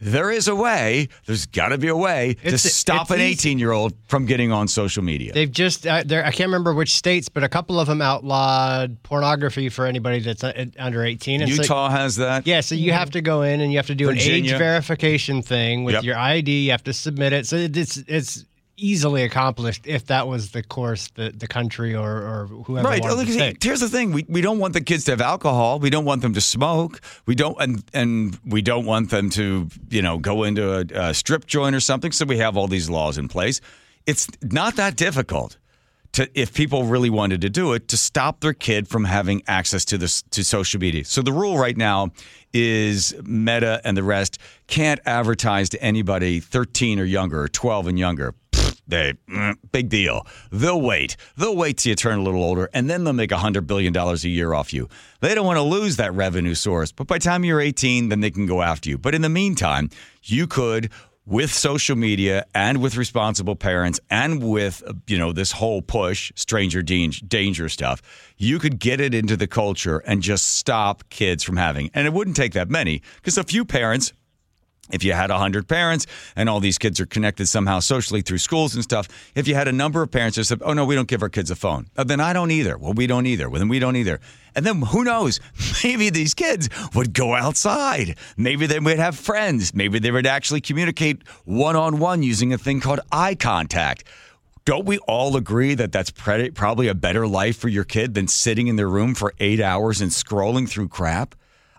There 0.00 0.30
is 0.30 0.46
a 0.46 0.54
way, 0.54 1.08
there's 1.24 1.46
got 1.46 1.68
to 1.68 1.78
be 1.78 1.88
a 1.88 1.96
way 1.96 2.34
to 2.44 2.58
stop 2.58 3.10
an 3.10 3.20
18 3.20 3.58
year 3.58 3.72
old 3.72 3.94
from 4.08 4.26
getting 4.26 4.52
on 4.52 4.68
social 4.68 5.02
media. 5.02 5.32
They've 5.32 5.50
just 5.50 5.86
uh. 5.86 6.02
I 6.06 6.30
can't 6.30 6.48
remember 6.48 6.74
which 6.74 6.94
states, 6.94 7.28
but 7.30 7.42
a 7.42 7.48
couple 7.48 7.80
of 7.80 7.86
them 7.88 8.02
outlawed 8.02 9.02
pornography 9.02 9.68
for 9.70 9.86
anybody 9.86 10.20
that's 10.20 10.44
uh, 10.44 10.66
under 10.78 11.02
eighteen. 11.04 11.40
It's 11.40 11.52
like- 11.52 11.60
Utah 11.66 11.88
has 11.90 12.16
that. 12.16 12.46
yeah, 12.46 12.60
so 12.60 12.74
you 12.74 12.92
have 12.92 13.10
to 13.12 13.20
go 13.22 13.42
in 13.42 13.60
and 13.60 13.72
you 13.72 13.78
have 13.78 13.86
to 13.86 13.94
do 13.94 14.10
an 14.10 14.18
age 14.18 14.50
verification 14.50 15.40
thing 15.42 15.84
with 15.84 15.94
Yep. 15.94 16.04
your 16.04 16.18
ID. 16.18 16.64
You 16.66 16.70
have 16.72 16.84
to 16.84 16.92
submit 16.92 17.32
it. 17.32 17.46
So 17.46 17.56
it's 17.56 17.96
it's 18.06 18.44
easily 18.76 19.22
accomplished 19.22 19.86
if 19.86 20.06
that 20.06 20.28
was 20.28 20.52
the 20.52 20.62
course 20.62 21.08
that 21.14 21.40
the 21.40 21.46
country 21.46 21.94
or, 21.94 22.10
or 22.10 22.46
whoever 22.64 22.88
Right. 22.88 23.02
Look, 23.02 23.28
here's 23.62 23.80
the 23.80 23.88
thing: 23.88 24.12
we, 24.12 24.24
we 24.28 24.40
don't 24.40 24.58
want 24.58 24.74
the 24.74 24.80
kids 24.80 25.04
to 25.04 25.12
have 25.12 25.20
alcohol. 25.20 25.78
We 25.78 25.90
don't 25.90 26.04
want 26.04 26.22
them 26.22 26.34
to 26.34 26.40
smoke. 26.40 27.00
We 27.26 27.34
don't, 27.34 27.56
and 27.60 27.82
and 27.92 28.38
we 28.44 28.62
don't 28.62 28.86
want 28.86 29.10
them 29.10 29.30
to, 29.30 29.68
you 29.90 30.02
know, 30.02 30.18
go 30.18 30.44
into 30.44 30.72
a, 30.72 31.08
a 31.08 31.14
strip 31.14 31.46
joint 31.46 31.74
or 31.74 31.80
something. 31.80 32.12
So 32.12 32.24
we 32.24 32.38
have 32.38 32.56
all 32.56 32.68
these 32.68 32.90
laws 32.90 33.18
in 33.18 33.28
place. 33.28 33.60
It's 34.06 34.28
not 34.42 34.76
that 34.76 34.96
difficult 34.96 35.58
to, 36.16 36.30
if 36.34 36.54
people 36.54 36.84
really 36.84 37.10
wanted 37.10 37.42
to 37.42 37.50
do 37.50 37.74
it, 37.74 37.88
to 37.88 37.96
stop 37.96 38.40
their 38.40 38.54
kid 38.54 38.88
from 38.88 39.04
having 39.04 39.42
access 39.46 39.84
to 39.86 39.98
this 39.98 40.22
to 40.30 40.44
social 40.44 40.80
media. 40.80 41.04
So 41.04 41.20
the 41.20 41.32
rule 41.32 41.58
right 41.58 41.76
now 41.76 42.10
is 42.54 43.14
Meta 43.22 43.82
and 43.84 43.96
the 43.96 44.02
rest 44.02 44.38
can't 44.66 44.98
advertise 45.04 45.68
to 45.70 45.82
anybody 45.82 46.40
13 46.40 46.98
or 46.98 47.04
younger, 47.04 47.42
or 47.42 47.48
12 47.48 47.88
and 47.88 47.98
younger. 47.98 48.34
They 48.86 49.14
mm, 49.28 49.56
big 49.72 49.88
deal. 49.88 50.26
They'll 50.50 50.80
wait. 50.80 51.16
They'll 51.36 51.56
wait 51.56 51.78
till 51.78 51.90
you 51.90 51.96
turn 51.96 52.18
a 52.18 52.22
little 52.22 52.42
older, 52.42 52.68
and 52.72 52.88
then 52.88 53.04
they'll 53.04 53.12
make 53.12 53.32
a 53.32 53.38
hundred 53.38 53.66
billion 53.66 53.92
dollars 53.92 54.24
a 54.24 54.28
year 54.28 54.54
off 54.54 54.72
you. 54.72 54.88
They 55.20 55.34
don't 55.34 55.46
want 55.46 55.58
to 55.58 55.62
lose 55.62 55.96
that 55.96 56.14
revenue 56.14 56.54
source, 56.54 56.92
but 56.92 57.06
by 57.06 57.18
the 57.18 57.24
time 57.24 57.44
you're 57.44 57.60
18, 57.60 58.08
then 58.08 58.20
they 58.20 58.30
can 58.30 58.46
go 58.46 58.62
after 58.62 58.88
you. 58.88 58.98
But 58.98 59.14
in 59.14 59.22
the 59.22 59.28
meantime, 59.28 59.90
you 60.22 60.46
could 60.46 60.90
with 61.26 61.52
social 61.52 61.96
media 61.96 62.46
and 62.54 62.80
with 62.80 62.96
responsible 62.96 63.56
parents 63.56 63.98
and 64.10 64.42
with 64.42 64.82
you 65.08 65.18
know 65.18 65.32
this 65.32 65.50
whole 65.50 65.82
push 65.82 66.30
stranger 66.36 66.82
danger 66.82 67.68
stuff 67.68 68.00
you 68.38 68.60
could 68.60 68.78
get 68.78 69.00
it 69.00 69.12
into 69.12 69.36
the 69.36 69.48
culture 69.48 69.98
and 70.06 70.22
just 70.22 70.56
stop 70.56 71.02
kids 71.10 71.42
from 71.42 71.56
having 71.56 71.90
and 71.94 72.06
it 72.06 72.12
wouldn't 72.12 72.36
take 72.36 72.52
that 72.52 72.70
many 72.70 73.02
because 73.16 73.36
a 73.36 73.42
few 73.42 73.64
parents 73.64 74.12
if 74.92 75.02
you 75.02 75.12
had 75.12 75.30
100 75.30 75.68
parents 75.68 76.06
and 76.36 76.48
all 76.48 76.60
these 76.60 76.78
kids 76.78 77.00
are 77.00 77.06
connected 77.06 77.46
somehow 77.46 77.80
socially 77.80 78.22
through 78.22 78.38
schools 78.38 78.74
and 78.74 78.84
stuff, 78.84 79.08
if 79.34 79.48
you 79.48 79.54
had 79.54 79.68
a 79.68 79.72
number 79.72 80.02
of 80.02 80.10
parents 80.10 80.36
that 80.36 80.44
said, 80.44 80.62
oh, 80.64 80.72
no, 80.72 80.84
we 80.84 80.94
don't 80.94 81.08
give 81.08 81.22
our 81.22 81.28
kids 81.28 81.50
a 81.50 81.56
phone, 81.56 81.88
uh, 81.96 82.04
then 82.04 82.20
I 82.20 82.32
don't 82.32 82.50
either. 82.50 82.78
Well, 82.78 82.92
we 82.92 83.06
don't 83.06 83.26
either. 83.26 83.48
Well, 83.48 83.58
then 83.58 83.68
we 83.68 83.78
don't 83.78 83.96
either. 83.96 84.20
And 84.54 84.64
then 84.64 84.80
who 84.82 85.04
knows? 85.04 85.40
Maybe 85.84 86.10
these 86.10 86.34
kids 86.34 86.68
would 86.94 87.12
go 87.12 87.34
outside. 87.34 88.16
Maybe 88.36 88.66
they 88.66 88.80
would 88.80 88.98
have 88.98 89.16
friends. 89.16 89.74
Maybe 89.74 89.98
they 89.98 90.10
would 90.10 90.26
actually 90.26 90.60
communicate 90.60 91.26
one 91.44 91.76
on 91.76 91.98
one 91.98 92.22
using 92.22 92.52
a 92.52 92.58
thing 92.58 92.80
called 92.80 93.00
eye 93.12 93.34
contact. 93.34 94.04
Don't 94.64 94.84
we 94.84 94.98
all 95.06 95.36
agree 95.36 95.74
that 95.76 95.92
that's 95.92 96.10
probably 96.10 96.88
a 96.88 96.94
better 96.94 97.28
life 97.28 97.56
for 97.56 97.68
your 97.68 97.84
kid 97.84 98.14
than 98.14 98.26
sitting 98.26 98.66
in 98.66 98.74
their 98.74 98.88
room 98.88 99.14
for 99.14 99.32
eight 99.38 99.60
hours 99.60 100.00
and 100.00 100.10
scrolling 100.10 100.68
through 100.68 100.88
crap? 100.88 101.36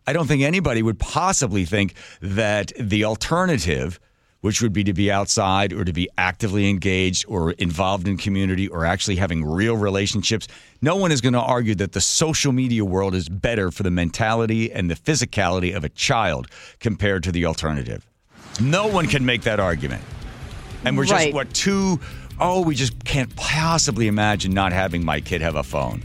I 0.08 0.14
don't 0.14 0.26
think 0.26 0.42
anybody 0.42 0.82
would 0.82 0.98
possibly 1.00 1.66
think 1.66 1.94
that 2.22 2.72
the 2.80 3.04
alternative 3.04 4.00
which 4.42 4.62
would 4.62 4.72
be 4.72 4.84
to 4.84 4.94
be 4.94 5.12
outside 5.12 5.74
or 5.74 5.84
to 5.84 5.92
be 5.92 6.08
actively 6.18 6.70
engaged 6.70 7.26
or 7.28 7.52
involved 7.54 8.08
in 8.08 8.18
community 8.18 8.68
or 8.68 8.86
actually 8.86 9.16
having 9.16 9.44
real 9.44 9.76
relationships. 9.76 10.48
No 10.82 10.96
one 10.96 11.12
is 11.12 11.22
going 11.22 11.34
to 11.34 11.42
argue 11.42 11.76
that 11.76 11.94
the 11.94 12.02
social 12.02 12.52
media 12.52 12.86
world 12.86 13.16
is 13.16 13.28
better 13.28 13.72
for 13.72 13.84
the 13.84 13.92
mentality 13.92 14.72
and 14.72 14.90
the 14.92 14.96
physicality 14.96 15.76
of 15.76 15.84
a 15.84 15.90
child 15.90 16.48
compared 16.80 17.24
to 17.24 17.32
the 17.32 17.46
alternative. 17.46 18.08
No 18.62 18.88
one 18.88 19.08
can 19.08 19.26
make 19.26 19.42
that 19.42 19.60
argument. 19.60 20.04
And 20.86 20.98
we're 20.98 21.06
just, 21.06 21.16
Right. 21.16 21.34
what, 21.34 21.54
two, 21.54 22.00
oh, 22.40 22.62
we 22.62 22.76
just 22.76 23.04
can't 23.04 23.36
possibly 23.36 24.08
imagine 24.08 24.54
not 24.54 24.72
having 24.72 25.04
my 25.04 25.20
kid 25.20 25.42
have 25.42 25.56
a 25.56 25.64
phone. 25.64 26.04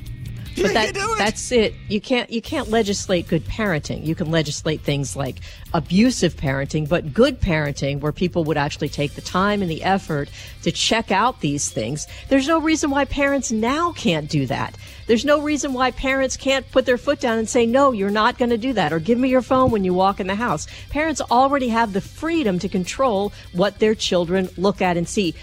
You 0.54 0.64
But 0.64 0.75
that, 0.75 0.88
it. 0.97 1.18
that's 1.18 1.50
it. 1.50 1.75
You 1.88 2.00
can't 2.00 2.30
you 2.30 2.42
can't 2.42 2.68
legislate 2.68 3.26
good 3.26 3.44
parenting. 3.47 4.04
You 4.04 4.14
can 4.14 4.30
legislate 4.30 4.82
things 4.82 5.16
like 5.16 5.37
abusive 5.73 6.37
parenting, 6.37 6.88
but 6.88 7.14
good 7.14 7.40
parenting 7.40 8.00
where 8.00 8.12
people 8.12 8.44
would 8.44 8.59
actually 8.59 8.90
take 8.90 9.14
the 9.14 9.23
time 9.23 9.62
and 9.62 9.71
the 9.71 9.82
effort 9.82 10.28
to 10.62 10.71
check 10.71 11.11
out 11.11 11.40
these 11.40 11.71
things. 11.71 12.06
There's 12.28 12.49
no 12.49 12.61
reason 12.61 12.90
why 12.90 13.06
parents 13.06 13.50
now 13.50 13.92
can't 13.92 14.28
do 14.28 14.47
that. 14.47 14.76
There's 15.06 15.25
no 15.25 15.40
reason 15.40 15.73
why 15.73 15.90
parents 15.90 16.37
can't 16.37 16.71
put 16.71 16.85
their 16.85 16.99
foot 16.99 17.21
down 17.21 17.38
and 17.38 17.49
say, 17.49 17.64
"No, 17.64 17.92
you're 17.92 18.11
not 18.11 18.37
going 18.37 18.50
to 18.50 18.59
do 18.59 18.75
that," 18.75 18.92
or 18.92 18.99
"Give 18.99 19.18
me 19.18 19.30
your 19.30 19.42
phone 19.42 19.71
when 19.71 19.85
you 19.85 19.94
walk 19.94 20.21
in 20.21 20.26
the 20.26 20.35
house." 20.35 20.66
Parents 20.90 21.21
already 21.30 21.68
have 21.68 21.92
the 21.92 22.00
freedom 22.02 22.59
to 22.59 22.68
control 22.68 23.32
what 23.52 23.78
their 23.78 23.94
children 23.94 24.50
look 24.59 24.82
at 24.82 24.97
and 24.97 25.09
see. 25.09 25.35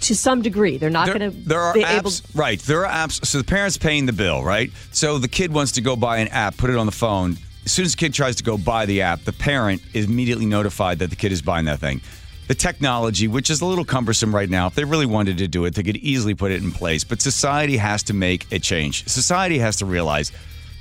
To 0.00 0.16
some 0.16 0.40
degree, 0.40 0.78
they're 0.78 0.88
not 0.88 1.06
going 1.06 1.20
to 1.20 1.30
there 1.30 1.60
are 1.60 1.74
apps, 1.74 2.22
right? 2.34 2.58
There 2.60 2.86
are 2.86 3.06
apps. 3.06 3.24
So 3.26 3.38
the 3.38 3.44
parent's 3.44 3.76
paying 3.76 4.06
the 4.06 4.12
bill, 4.12 4.42
right? 4.42 4.70
So 4.92 5.18
the 5.18 5.28
kid 5.28 5.52
wants 5.52 5.72
to 5.72 5.82
go 5.82 5.94
buy 5.94 6.18
an 6.18 6.28
app, 6.28 6.56
put 6.56 6.70
it 6.70 6.76
on 6.76 6.86
the 6.86 6.92
phone. 6.92 7.36
As 7.66 7.72
soon 7.72 7.84
as 7.84 7.92
the 7.92 7.98
kid 7.98 8.14
tries 8.14 8.36
to 8.36 8.42
go 8.42 8.56
buy 8.56 8.86
the 8.86 9.02
app, 9.02 9.24
the 9.24 9.32
parent 9.32 9.82
is 9.92 10.06
immediately 10.06 10.46
notified 10.46 11.00
that 11.00 11.10
the 11.10 11.16
kid 11.16 11.32
is 11.32 11.42
buying 11.42 11.66
that 11.66 11.80
thing. 11.80 12.00
The 12.48 12.54
technology, 12.54 13.28
which 13.28 13.50
is 13.50 13.60
a 13.60 13.66
little 13.66 13.84
cumbersome 13.84 14.34
right 14.34 14.48
now, 14.48 14.66
if 14.66 14.74
they 14.74 14.84
really 14.84 15.06
wanted 15.06 15.38
to 15.38 15.46
do 15.46 15.66
it, 15.66 15.74
they 15.74 15.82
could 15.82 15.98
easily 15.98 16.34
put 16.34 16.50
it 16.50 16.62
in 16.62 16.72
place. 16.72 17.04
But 17.04 17.20
society 17.20 17.76
has 17.76 18.02
to 18.04 18.14
make 18.14 18.50
a 18.50 18.58
change. 18.58 19.06
Society 19.06 19.58
has 19.58 19.76
to 19.76 19.86
realize 19.86 20.32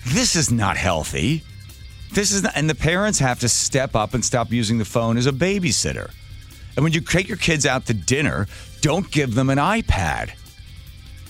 this 0.08 0.36
is 0.36 0.50
not 0.50 0.78
healthy. 0.78 1.44
This 2.14 2.32
is 2.32 2.42
not, 2.42 2.54
and 2.56 2.70
the 2.70 2.74
parents 2.74 3.20
have 3.20 3.42
to 3.42 3.50
step 3.50 3.96
up 3.96 4.14
and 4.14 4.26
stop 4.26 4.52
using 4.52 4.80
the 4.80 4.86
phone 4.86 5.18
as 5.18 5.28
a 5.28 5.32
babysitter. 5.32 6.10
And 6.76 6.84
when 6.84 6.94
you 6.94 7.02
take 7.02 7.28
your 7.28 7.38
kids 7.38 7.66
out 7.66 7.86
to 7.88 7.94
dinner, 7.94 8.48
don't 8.82 9.10
give 9.12 9.36
them 9.36 9.50
an 9.50 9.58
iPad. 9.58 10.32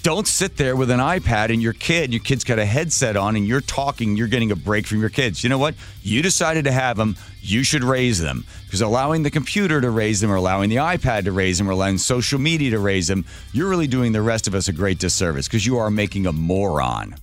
Don't 0.01 0.27
sit 0.27 0.55
there 0.55 0.77
with 0.77 0.91
an 0.91 0.99
iPad 0.99 1.51
and 1.51 1.61
your 1.61 1.73
kid, 1.73 2.13
your 2.13 2.21
kid's 2.21 2.45
got 2.45 2.57
a 2.57 2.65
headset 2.65 3.17
on 3.17 3.35
and 3.35 3.45
you're 3.45 3.59
talking, 3.59 4.15
you're 4.15 4.29
getting 4.29 4.51
a 4.51 4.55
break 4.55 4.87
from 4.87 5.01
your 5.01 5.09
kids. 5.09 5.43
You 5.43 5.49
know 5.49 5.57
what? 5.57 5.75
You 6.03 6.21
decided 6.21 6.63
to 6.65 6.71
have 6.71 6.95
them, 6.95 7.17
you 7.41 7.63
should 7.63 7.83
raise 7.83 8.17
them. 8.19 8.45
Because 8.65 8.81
allowing 8.81 9.23
the 9.23 9.29
computer 9.29 9.81
to 9.81 9.89
raise 9.89 10.21
them 10.21 10.31
or 10.31 10.35
allowing 10.35 10.69
the 10.69 10.77
iPad 10.77 11.25
to 11.25 11.33
raise 11.33 11.57
them 11.57 11.67
or 11.67 11.71
allowing 11.71 11.97
social 11.97 12.39
media 12.39 12.71
to 12.71 12.79
raise 12.79 13.07
them, 13.07 13.25
you're 13.51 13.67
really 13.67 13.87
doing 13.87 14.13
the 14.13 14.21
rest 14.21 14.47
of 14.47 14.55
us 14.55 14.69
a 14.69 14.73
great 14.73 14.99
disservice 14.99 15.47
because 15.47 15.65
you 15.65 15.77
are 15.77 15.91
making 15.91 16.27
a 16.27 16.31
moron. 16.31 17.15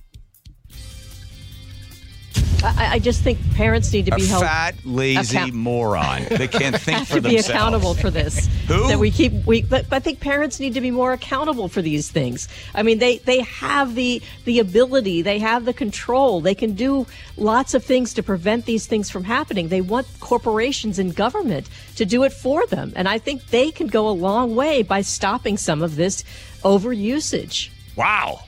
I, 2.63 2.93
I 2.93 2.99
just 2.99 3.21
think 3.21 3.37
parents 3.55 3.93
need 3.93 4.07
to 4.07 4.13
A 4.13 4.17
be 4.17 4.25
held 4.25 4.43
fat, 4.43 4.75
lazy 4.83 5.37
account- 5.37 5.53
moron. 5.53 6.25
They 6.29 6.47
can't 6.59 6.75
think 6.75 6.99
have 6.99 7.07
for 7.07 7.15
to 7.15 7.21
be 7.21 7.37
accountable 7.37 7.93
for 7.93 8.09
this. 8.09 8.47
Who? 8.67 8.87
That 8.87 8.99
we 8.99 9.11
keep 9.11 9.45
we 9.45 9.61
but 9.61 9.85
I 9.91 9.99
think 9.99 10.19
parents 10.19 10.59
need 10.59 10.73
to 10.73 10.81
be 10.81 10.91
more 10.91 11.13
accountable 11.13 11.67
for 11.67 11.81
these 11.81 12.09
things. 12.09 12.47
I 12.73 12.83
mean 12.83 12.97
they 12.99 13.19
they 13.19 13.41
have 13.41 13.95
the 13.95 14.21
the 14.45 14.59
ability, 14.59 15.21
they 15.21 15.39
have 15.39 15.65
the 15.65 15.73
control. 15.73 16.41
They 16.41 16.55
can 16.55 16.73
do 16.73 17.05
lots 17.37 17.73
of 17.73 17.83
things 17.83 18.13
to 18.15 18.23
prevent 18.23 18.65
these 18.65 18.87
things 18.87 19.09
from 19.09 19.23
happening. 19.23 19.67
They 19.67 19.81
want 19.81 20.07
corporations 20.19 20.99
and 20.99 21.15
government 21.15 21.69
to 21.95 22.05
do 22.05 22.23
it 22.23 22.33
for 22.33 22.65
them. 22.67 22.91
And 22.95 23.07
I 23.07 23.19
think 23.19 23.47
they 23.47 23.71
can 23.71 23.87
go 23.87 24.09
a 24.09 24.11
long 24.11 24.55
way 24.55 24.81
by 24.83 25.01
stopping 25.01 25.57
some 25.57 25.81
of 25.81 25.95
this 25.95 26.23
overusage. 26.63 27.69
Wow. 27.95 28.41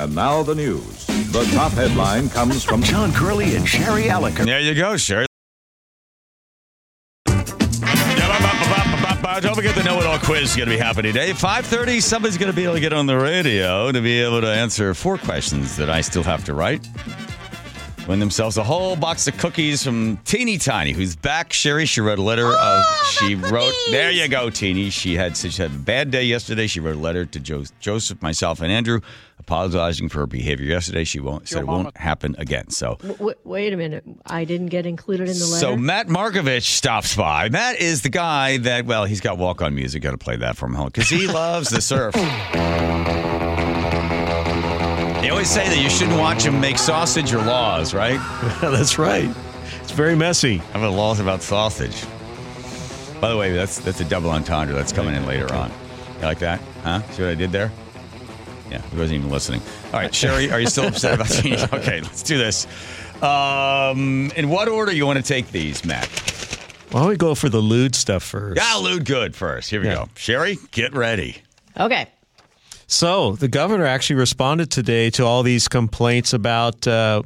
And 0.00 0.14
now 0.14 0.42
the 0.42 0.54
news. 0.54 1.06
The 1.30 1.46
top 1.52 1.72
headline 1.72 2.30
comes 2.30 2.64
from 2.64 2.82
John 2.82 3.12
Curley 3.12 3.54
and 3.54 3.68
Sherry 3.68 4.04
Elliker. 4.04 4.46
There 4.46 4.58
you 4.58 4.74
go, 4.74 4.96
Sherry. 4.96 5.26
Don't 9.42 9.54
forget 9.54 9.74
the 9.74 9.82
know-it-all 9.84 10.18
quiz 10.20 10.50
is 10.50 10.56
going 10.56 10.70
to 10.70 10.74
be 10.74 10.78
happening 10.78 11.12
today. 11.12 11.32
5.30, 11.32 12.02
somebody's 12.02 12.38
going 12.38 12.50
to 12.50 12.56
be 12.56 12.64
able 12.64 12.74
to 12.74 12.80
get 12.80 12.94
on 12.94 13.04
the 13.04 13.16
radio 13.16 13.92
to 13.92 14.00
be 14.00 14.20
able 14.20 14.40
to 14.40 14.48
answer 14.48 14.94
four 14.94 15.18
questions 15.18 15.76
that 15.76 15.90
I 15.90 16.00
still 16.00 16.22
have 16.22 16.46
to 16.46 16.54
write. 16.54 16.86
Win 18.08 18.20
themselves 18.20 18.56
a 18.56 18.64
whole 18.64 18.96
box 18.96 19.28
of 19.28 19.36
cookies 19.38 19.84
from 19.84 20.16
Teeny 20.24 20.58
Tiny, 20.58 20.92
who's 20.92 21.14
back. 21.14 21.52
Sherry, 21.52 21.86
she 21.86 22.00
wrote 22.00 22.18
a 22.18 22.22
letter 22.22 22.46
uh, 22.46 22.56
oh, 22.58 23.00
of, 23.00 23.06
she 23.06 23.34
wrote, 23.34 23.72
there 23.90 24.10
you 24.10 24.26
go, 24.28 24.50
Teeny. 24.50 24.90
She 24.90 25.14
had, 25.14 25.36
she 25.36 25.50
had 25.50 25.70
a 25.70 25.74
bad 25.74 26.10
day 26.10 26.24
yesterday. 26.24 26.66
She 26.66 26.80
wrote 26.80 26.96
a 26.96 26.98
letter 26.98 27.24
to 27.24 27.40
jo- 27.40 27.64
Joseph, 27.78 28.20
myself, 28.20 28.60
and 28.60 28.72
Andrew, 28.72 29.00
apologizing 29.50 30.08
for 30.08 30.20
her 30.20 30.26
behavior 30.28 30.64
yesterday. 30.66 31.02
She 31.02 31.18
won't, 31.18 31.48
said 31.48 31.62
it 31.62 31.66
won't 31.66 31.96
happen 31.96 32.36
again. 32.38 32.70
So 32.70 32.98
W- 33.02 33.34
wait 33.42 33.72
a 33.72 33.76
minute. 33.76 34.04
I 34.24 34.44
didn't 34.44 34.68
get 34.68 34.86
included 34.86 35.28
in 35.28 35.36
the 35.36 35.44
letter. 35.44 35.58
so 35.60 35.76
Matt 35.76 36.06
Markovich 36.06 36.62
stops 36.62 37.16
by. 37.16 37.48
Matt 37.48 37.80
is 37.80 38.02
the 38.02 38.10
guy 38.10 38.58
that, 38.58 38.86
well, 38.86 39.06
he's 39.06 39.20
got 39.20 39.38
walk 39.38 39.60
on 39.60 39.74
music. 39.74 40.02
Got 40.02 40.12
to 40.12 40.18
play 40.18 40.36
that 40.36 40.56
from 40.56 40.72
home 40.72 40.86
because 40.86 41.08
he 41.08 41.26
loves 41.32 41.68
the 41.68 41.80
surf. 41.80 42.14
They 45.20 45.30
always 45.30 45.50
say 45.50 45.68
that 45.68 45.82
you 45.82 45.90
shouldn't 45.90 46.18
watch 46.20 46.44
him 46.44 46.60
make 46.60 46.78
sausage 46.78 47.32
or 47.32 47.42
laws, 47.42 47.92
right? 47.92 48.20
That's 48.60 48.98
right. 48.98 49.28
It's 49.82 49.90
very 49.90 50.14
messy. 50.14 50.58
How 50.58 50.88
a 50.88 50.90
laws 50.90 51.18
about 51.18 51.42
sausage? 51.42 52.04
By 53.20 53.28
the 53.28 53.36
way, 53.36 53.52
that's 53.52 53.80
that's 53.80 54.00
a 54.00 54.04
double 54.04 54.30
entendre 54.30 54.74
that's 54.74 54.92
coming 54.92 55.14
in 55.14 55.26
later 55.26 55.52
on. 55.52 55.70
You 56.20 56.22
like 56.22 56.38
that? 56.38 56.58
Huh? 56.84 57.02
See 57.10 57.22
what 57.22 57.32
I 57.32 57.34
did 57.34 57.52
there? 57.52 57.70
Yeah, 58.70 58.80
he 58.82 58.96
wasn't 58.96 59.18
even 59.20 59.30
listening. 59.30 59.60
All 59.86 59.92
right, 60.00 60.14
Sherry, 60.14 60.50
are 60.50 60.60
you 60.60 60.66
still 60.68 60.86
upset 60.86 61.14
about 61.14 61.26
seeing? 61.28 61.58
Okay, 61.72 62.00
let's 62.00 62.22
do 62.22 62.38
this. 62.38 62.66
Um, 63.22 64.30
in 64.36 64.48
what 64.48 64.68
order 64.68 64.92
you 64.92 65.06
want 65.06 65.18
to 65.18 65.22
take 65.24 65.50
these, 65.50 65.84
Matt? 65.84 66.06
Why 66.90 67.00
don't 67.00 67.08
we 67.08 67.16
go 67.16 67.34
for 67.34 67.48
the 67.48 67.58
lewd 67.60 67.94
stuff 67.94 68.22
first? 68.22 68.56
Yeah, 68.60 68.76
lewd 68.76 69.04
good 69.04 69.34
first. 69.36 69.70
Here 69.70 69.80
we 69.80 69.86
Yeah. 69.88 69.94
go. 69.94 70.08
Sherry, 70.16 70.58
get 70.70 70.92
ready. 70.94 71.36
okay. 71.78 72.08
So 72.92 73.36
the 73.36 73.46
governor 73.46 73.86
actually 73.86 74.16
responded 74.16 74.68
today 74.68 75.10
to 75.10 75.24
all 75.24 75.44
these 75.44 75.68
complaints 75.68 76.32
about 76.32 76.88
uh, 76.88 77.22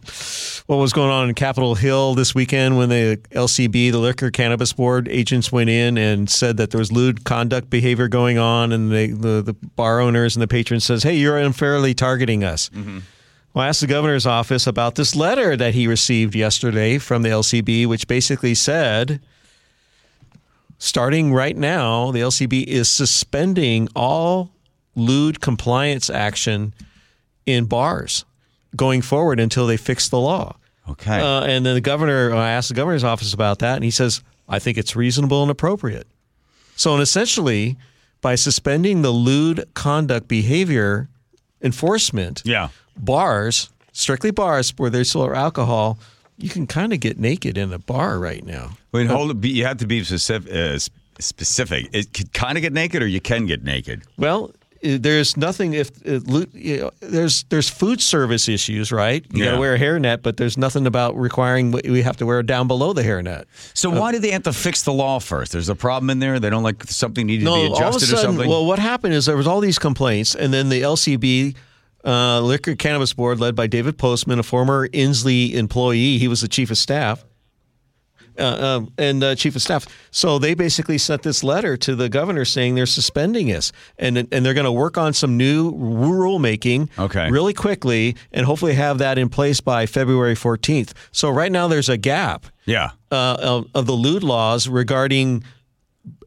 what 0.66 0.77
was 0.77 0.92
going 0.92 1.09
on 1.09 1.31
in 1.31 1.35
Capitol 1.35 1.74
Hill 1.74 2.14
this 2.14 2.35
weekend 2.35 2.77
when 2.77 2.90
the 2.90 3.16
LCB, 3.31 3.90
the 3.90 3.98
Liquor 3.98 4.31
Cannabis 4.31 4.74
Board 4.74 5.09
agents 5.09 5.50
went 5.50 5.70
in 5.70 5.96
and 5.96 6.29
said 6.29 6.59
that 6.59 6.70
there 6.70 6.79
was 6.79 6.92
lewd 6.92 7.24
conduct 7.24 7.70
behavior 7.70 8.09
going 8.09 8.37
on, 8.37 8.72
and 8.72 8.92
they, 8.92 9.07
the 9.07 9.40
the 9.40 9.55
bar 9.55 10.00
owners 10.00 10.37
and 10.37 10.42
the 10.42 10.46
patrons 10.46 10.85
says, 10.85 11.03
"Hey, 11.03 11.16
you're 11.16 11.38
unfairly 11.38 11.94
targeting 11.94 12.44
us." 12.44 12.70
Well, 13.55 13.64
I 13.64 13.68
asked 13.68 13.81
the 13.81 13.87
governor's 13.87 14.27
office 14.27 14.66
about 14.66 14.96
this 14.96 15.16
letter 15.16 15.57
that 15.57 15.72
he 15.72 15.87
received 15.87 16.35
yesterday 16.35 16.98
from 16.98 17.22
the 17.22 17.31
LCB, 17.31 17.87
which 17.87 18.07
basically 18.07 18.55
said 18.55 19.18
starting 20.77 21.33
right 21.33 21.57
now, 21.57 22.11
the 22.11 22.20
LCB 22.20 22.64
is 22.64 22.90
suspending 22.90 23.88
all 23.96 24.53
lewd 24.94 25.40
compliance 25.40 26.11
action 26.11 26.74
in 27.46 27.66
bars 27.66 28.24
going 28.76 29.02
forward 29.02 29.40
until 29.40 29.66
they 29.66 29.76
fix 29.76 30.09
the 30.09 30.18
law. 30.18 30.57
Okay. 30.88 31.20
Uh, 31.20 31.42
and 31.44 31.64
then 31.64 31.74
the 31.74 31.80
governor, 31.80 32.35
I 32.35 32.50
asked 32.50 32.68
the 32.68 32.74
governor's 32.74 33.04
office 33.04 33.33
about 33.33 33.61
that, 33.61 33.76
and 33.76 33.85
he 33.85 33.90
says, 33.90 34.22
I 34.48 34.59
think 34.59 34.76
it's 34.76 34.94
reasonable 34.94 35.42
and 35.42 35.50
appropriate. 35.50 36.07
So, 36.76 36.92
and 36.92 37.02
essentially, 37.02 37.76
by 38.20 38.35
suspending 38.35 39.02
the 39.02 39.11
lewd 39.11 39.64
conduct 39.74 40.28
behavior 40.28 41.09
enforcement, 41.62 42.42
yeah. 42.44 42.68
bars, 42.96 43.70
strictly 43.92 44.30
bars 44.30 44.74
where 44.76 44.90
they 44.90 45.04
sell 45.04 45.35
alcohol, 45.35 45.98
you 46.37 46.50
can 46.50 46.66
kind 46.66 46.92
of 46.92 47.00
get 47.00 47.18
naked 47.18 47.57
in 47.57 47.72
a 47.72 47.78
bar 47.78 48.18
right 48.18 48.44
now. 48.44 48.72
Wait, 48.92 49.07
hold 49.07 49.44
it. 49.44 49.48
You 49.48 49.64
have 49.64 49.78
to 49.78 49.87
be 49.87 50.02
specific. 50.04 50.52
Uh, 50.52 50.78
specific. 51.20 51.88
It 51.92 52.12
could 52.12 52.33
kind 52.33 52.59
of 52.59 52.62
get 52.62 52.72
naked, 52.72 53.02
or 53.02 53.07
you 53.07 53.20
can 53.20 53.46
get 53.46 53.62
naked. 53.62 54.02
Well, 54.18 54.46
uh, 54.46 54.63
there's 54.84 55.36
nothing 55.36 55.72
if 55.72 55.90
uh, 56.06 56.20
you 56.52 56.78
know, 56.82 56.90
there's 57.00 57.44
there's 57.44 57.68
food 57.70 58.00
service 58.02 58.48
issues, 58.48 58.92
right? 58.92 59.24
You 59.32 59.44
got 59.44 59.52
to 59.52 59.58
wear 59.58 59.74
a 59.74 59.78
hairnet, 59.78 60.22
but 60.22 60.36
there's 60.36 60.58
nothing 60.58 60.86
about 60.86 61.16
requiring 61.16 61.72
we 61.72 62.02
have 62.02 62.18
to 62.18 62.26
wear 62.26 62.42
down 62.42 62.68
below 62.68 62.92
the 62.92 63.02
hairnet. 63.02 63.44
So 63.72 63.88
why 63.90 64.12
did 64.12 64.22
they 64.22 64.30
have 64.32 64.42
to 64.44 64.52
fix 64.52 64.82
the 64.82 64.92
law 64.92 65.18
first? 65.20 65.52
There's 65.52 65.68
a 65.70 65.74
problem 65.74 66.10
in 66.10 66.18
there. 66.18 66.38
They 66.38 66.50
don't 66.50 66.62
like 66.62 66.84
something 66.84 67.26
needed 67.26 67.44
No, 67.44 67.54
to 67.54 67.60
be 67.60 67.66
all 67.68 67.74
of 67.76 67.82
a 67.82 67.86
adjusted 67.88 68.04
or 68.12 68.16
sudden, 68.16 68.30
something. 68.32 68.50
well, 68.50 68.66
what 68.66 68.78
happened 68.78 69.14
is 69.14 69.26
there 69.26 69.36
was 69.36 69.46
all 69.46 69.60
these 69.60 69.78
complaints, 69.78 70.34
and 70.34 70.52
then 70.52 70.68
the 70.68 70.82
LCB. 70.82 71.56
Uh, 72.06 72.38
Liquor 72.42 72.74
Cannabis 72.76 73.14
Board, 73.14 73.40
led 73.40 73.56
by 73.56 73.66
David 73.66 73.96
Postman, 73.96 74.38
a 74.38 74.42
former 74.42 74.86
Inslee 74.88 75.54
employee, 75.54 76.18
he 76.18 76.28
was 76.28 76.42
the 76.42 76.48
chief 76.48 76.70
of 76.70 76.76
staff, 76.76 77.24
uh, 78.38 78.78
um, 78.78 78.92
and 78.98 79.22
uh, 79.22 79.34
chief 79.34 79.56
of 79.56 79.62
staff. 79.62 79.86
So 80.10 80.38
they 80.38 80.54
basically 80.54 80.98
sent 80.98 81.22
this 81.22 81.42
letter 81.44 81.76
to 81.78 81.94
the 81.94 82.08
governor 82.08 82.44
saying 82.44 82.74
they're 82.74 82.86
suspending 82.86 83.52
us, 83.52 83.72
and 83.98 84.16
and 84.18 84.44
they're 84.44 84.54
going 84.54 84.64
to 84.64 84.72
work 84.72 84.98
on 84.98 85.12
some 85.12 85.36
new 85.36 85.72
rulemaking, 85.72 86.88
Okay. 86.98 87.30
really 87.30 87.54
quickly, 87.54 88.16
and 88.32 88.46
hopefully 88.46 88.74
have 88.74 88.98
that 88.98 89.18
in 89.18 89.28
place 89.28 89.60
by 89.60 89.86
February 89.86 90.34
14th. 90.34 90.92
So 91.12 91.30
right 91.30 91.50
now 91.52 91.68
there's 91.68 91.88
a 91.88 91.96
gap 91.96 92.46
yeah. 92.66 92.90
uh, 93.10 93.36
of, 93.40 93.66
of 93.74 93.86
the 93.86 93.92
lewd 93.92 94.22
laws 94.22 94.68
regarding 94.68 95.44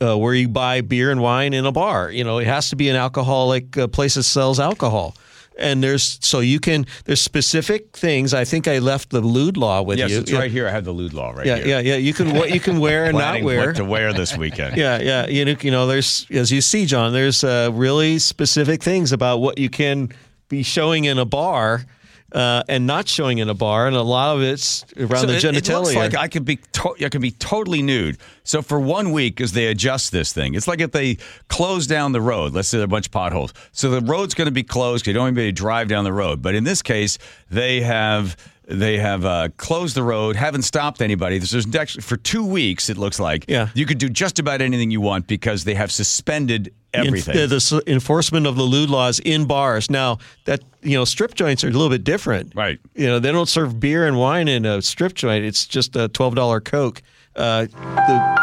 uh, 0.01 0.17
where 0.17 0.33
you 0.33 0.47
buy 0.47 0.81
beer 0.81 1.11
and 1.11 1.21
wine 1.21 1.53
in 1.53 1.65
a 1.65 1.71
bar. 1.71 2.09
You 2.11 2.23
know, 2.23 2.39
it 2.39 2.47
has 2.47 2.69
to 2.71 2.75
be 2.75 2.89
an 2.89 2.95
alcoholic 2.95 3.77
uh, 3.77 3.87
place 3.87 4.15
that 4.15 4.23
sells 4.23 4.59
alcohol. 4.59 5.15
And 5.59 5.83
there's 5.83 6.19
so 6.21 6.39
you 6.39 6.59
can 6.59 6.85
there's 7.05 7.21
specific 7.21 7.91
things. 7.97 8.33
I 8.33 8.45
think 8.45 8.67
I 8.67 8.79
left 8.79 9.09
the 9.09 9.21
lewd 9.21 9.57
law 9.57 9.81
with 9.81 9.97
Yes, 9.99 10.11
you. 10.11 10.19
it's 10.19 10.31
yeah. 10.31 10.39
right 10.39 10.51
here. 10.51 10.67
I 10.67 10.71
have 10.71 10.85
the 10.85 10.91
lewd 10.91 11.13
law 11.13 11.31
right 11.31 11.45
Yeah, 11.45 11.55
here. 11.57 11.67
yeah, 11.67 11.79
yeah. 11.79 11.95
You 11.95 12.13
can 12.13 12.33
what 12.35 12.51
you 12.51 12.59
can 12.59 12.79
wear 12.79 13.05
and 13.05 13.17
not 13.27 13.41
wear. 13.41 13.67
what 13.67 13.75
to 13.77 13.85
wear 13.85 14.13
this 14.13 14.37
weekend. 14.37 14.77
Yeah, 14.85 14.99
yeah. 15.01 15.27
You 15.27 15.45
know, 15.45 15.55
you 15.61 15.71
know, 15.71 15.87
there's 15.87 16.27
as 16.31 16.51
you 16.51 16.61
see, 16.61 16.85
John. 16.85 17.11
There's 17.13 17.43
uh, 17.43 17.71
really 17.73 18.19
specific 18.19 18.83
things 18.83 19.11
about 19.11 19.39
what 19.39 19.57
you 19.57 19.69
can 19.69 20.09
be 20.49 20.63
showing 20.63 21.05
in 21.05 21.17
a 21.17 21.25
bar 21.25 21.85
uh, 22.33 22.63
and 22.67 22.85
not 22.85 23.07
showing 23.07 23.37
in 23.37 23.47
a 23.49 23.53
bar, 23.53 23.87
and 23.87 23.95
a 23.95 24.01
lot 24.01 24.35
of 24.35 24.41
it's 24.43 24.85
around 24.97 25.21
So 25.21 25.25
the 25.27 25.37
it, 25.37 25.43
it 25.43 25.53
looks 25.53 25.69
genitalia. 25.69 25.95
like 25.95 26.15
I 26.15 26.27
could 26.27 26.43
be 26.45 26.57
to- 26.73 26.95
I 27.05 27.09
could 27.09 27.21
be 27.21 27.31
totally 27.31 27.81
nude. 27.81 28.17
So 28.43 28.61
for 28.61 28.79
one 28.79 29.11
week, 29.11 29.39
as 29.41 29.53
they 29.53 29.67
adjust 29.67 30.11
this 30.11 30.33
thing, 30.33 30.53
it's 30.53 30.67
like 30.67 30.81
if 30.81 30.91
they 30.91 31.17
close 31.47 31.87
down 31.87 32.11
the 32.11 32.21
road. 32.21 32.53
Let's 32.53 32.67
say 32.67 32.77
there 32.77 32.83
are 32.83 32.85
a 32.85 32.87
bunch 32.89 33.07
of 33.07 33.11
potholes, 33.11 33.53
so 33.71 33.89
the 33.89 34.01
road's 34.01 34.33
going 34.33 34.47
to 34.47 34.51
be 34.51 34.63
closed. 34.63 35.07
You 35.07 35.13
don't 35.13 35.25
even 35.27 35.35
be 35.35 35.41
able 35.43 35.49
to 35.49 35.61
drive 35.61 35.87
down 35.87 36.03
the 36.03 36.13
road. 36.13 36.41
But 36.41 36.53
in 36.55 36.63
this 36.65 36.81
case, 36.81 37.17
they 37.49 37.81
have 37.81 38.35
they 38.69 38.97
have 38.97 39.23
uh, 39.25 39.47
closed 39.57 39.95
the 39.95 40.03
road, 40.03 40.35
haven't 40.35 40.63
stopped 40.63 41.01
anybody. 41.01 41.39
There's 41.39 41.73
actually 41.75 42.01
for 42.01 42.17
two 42.17 42.45
weeks. 42.45 42.89
It 42.89 42.97
looks 42.97 43.19
like 43.19 43.45
Yeah. 43.47 43.69
you 43.73 43.85
could 43.85 43.97
do 43.97 44.09
just 44.09 44.39
about 44.39 44.61
anything 44.61 44.91
you 44.91 44.99
want 45.01 45.25
because 45.27 45.63
they 45.63 45.73
have 45.75 45.89
suspended 45.91 46.73
everything. 46.93 47.35
The, 47.35 47.47
the 47.47 47.81
enforcement 47.91 48.45
of 48.45 48.55
the 48.57 48.63
lewd 48.63 48.89
laws 48.89 49.19
in 49.19 49.45
bars. 49.45 49.89
Now 49.89 50.17
that 50.45 50.61
you 50.81 50.97
know, 50.97 51.05
strip 51.05 51.33
joints 51.33 51.63
are 51.63 51.69
a 51.69 51.71
little 51.71 51.89
bit 51.89 52.03
different, 52.03 52.53
Right. 52.55 52.79
You 52.93 53.07
know, 53.07 53.19
they 53.19 53.31
don't 53.31 53.47
serve 53.49 53.79
beer 53.79 54.05
and 54.05 54.17
wine 54.17 54.47
in 54.49 54.65
a 54.65 54.81
strip 54.81 55.13
joint. 55.13 55.45
It's 55.45 55.65
just 55.65 55.95
a 55.95 56.07
twelve 56.09 56.35
dollar 56.35 56.59
coke. 56.59 57.01
Uh, 57.35 57.67
the, 57.67 58.37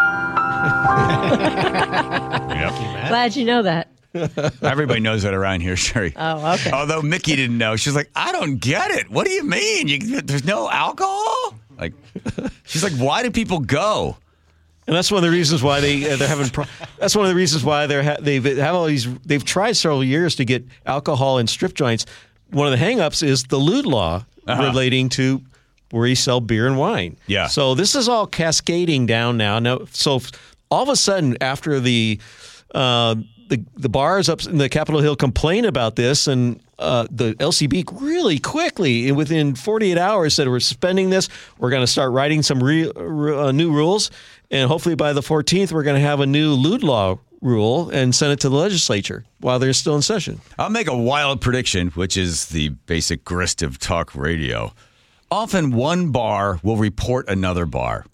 Glad 3.08 3.36
you 3.36 3.44
know 3.44 3.62
that. 3.62 3.88
Everybody 4.62 5.00
knows 5.00 5.22
that 5.22 5.34
around 5.34 5.60
here, 5.60 5.76
Sherry. 5.76 6.12
Oh, 6.16 6.54
okay. 6.54 6.70
Although 6.70 7.02
Mickey 7.02 7.36
didn't 7.36 7.58
know, 7.58 7.76
she's 7.76 7.94
like, 7.94 8.10
I 8.14 8.32
don't 8.32 8.56
get 8.56 8.90
it. 8.90 9.10
What 9.10 9.26
do 9.26 9.32
you 9.32 9.42
mean? 9.44 9.88
You, 9.88 10.20
there's 10.20 10.44
no 10.44 10.70
alcohol? 10.70 11.54
Like, 11.78 11.92
she's 12.64 12.82
like, 12.84 12.92
why 12.92 13.22
do 13.22 13.30
people 13.30 13.58
go? 13.58 14.16
And 14.86 14.94
that's 14.94 15.10
one 15.10 15.18
of 15.18 15.24
the 15.24 15.30
reasons 15.36 15.62
why 15.62 15.80
they 15.80 16.10
uh, 16.10 16.16
they're 16.16 16.28
having. 16.28 16.50
Pro- 16.50 16.66
that's 16.98 17.16
one 17.16 17.24
of 17.24 17.30
the 17.30 17.34
reasons 17.34 17.64
why 17.64 17.86
they're 17.86 18.02
ha- 18.02 18.18
they've 18.20 18.44
have 18.44 18.74
all 18.74 18.84
these. 18.84 19.12
They've 19.20 19.44
tried 19.44 19.76
several 19.76 20.04
years 20.04 20.36
to 20.36 20.44
get 20.44 20.62
alcohol 20.84 21.38
in 21.38 21.46
strip 21.46 21.74
joints. 21.74 22.04
One 22.50 22.70
of 22.70 22.78
the 22.78 22.84
hangups 22.84 23.22
is 23.22 23.44
the 23.44 23.56
lewd 23.56 23.86
law 23.86 24.26
relating 24.46 25.08
to 25.10 25.40
where 25.90 26.06
you 26.06 26.14
sell 26.14 26.40
beer 26.40 26.66
and 26.66 26.76
wine. 26.76 27.16
Yeah. 27.26 27.46
So 27.46 27.74
this 27.74 27.94
is 27.94 28.08
all 28.08 28.26
cascading 28.26 29.06
down 29.06 29.38
now. 29.38 29.58
Now, 29.58 29.80
so 29.92 30.20
all 30.70 30.82
of 30.82 30.88
a 30.90 30.96
sudden, 30.96 31.38
after 31.40 31.80
the 31.80 32.20
uh, 32.74 33.14
the 33.48 33.64
the 33.76 33.88
bars 33.88 34.28
up 34.28 34.44
in 34.44 34.58
the 34.58 34.68
Capitol 34.68 35.00
Hill 35.00 35.16
complain 35.16 35.64
about 35.64 35.96
this, 35.96 36.26
and 36.26 36.60
uh, 36.78 37.06
the 37.10 37.34
LCB 37.34 38.00
really 38.00 38.38
quickly, 38.38 39.10
within 39.12 39.54
48 39.54 39.98
hours, 39.98 40.34
said 40.34 40.48
we're 40.48 40.60
suspending 40.60 41.10
this. 41.10 41.28
We're 41.58 41.70
going 41.70 41.82
to 41.82 41.86
start 41.86 42.12
writing 42.12 42.42
some 42.42 42.62
re- 42.62 42.90
uh, 42.90 43.52
new 43.52 43.72
rules, 43.72 44.10
and 44.50 44.68
hopefully 44.68 44.94
by 44.94 45.12
the 45.12 45.20
14th, 45.20 45.72
we're 45.72 45.82
going 45.82 46.00
to 46.00 46.06
have 46.06 46.20
a 46.20 46.26
new 46.26 46.52
lewd 46.52 46.82
law 46.82 47.18
rule 47.40 47.90
and 47.90 48.14
send 48.14 48.32
it 48.32 48.40
to 48.40 48.48
the 48.48 48.56
legislature 48.56 49.24
while 49.40 49.58
they're 49.58 49.74
still 49.74 49.94
in 49.94 50.02
session. 50.02 50.40
I'll 50.58 50.70
make 50.70 50.88
a 50.88 50.96
wild 50.96 51.40
prediction, 51.40 51.88
which 51.88 52.16
is 52.16 52.46
the 52.46 52.70
basic 52.70 53.24
grist 53.24 53.62
of 53.62 53.78
talk 53.78 54.14
radio. 54.14 54.72
Often 55.30 55.72
one 55.72 56.10
bar 56.10 56.58
will 56.62 56.76
report 56.76 57.28
another 57.28 57.66
bar. 57.66 58.06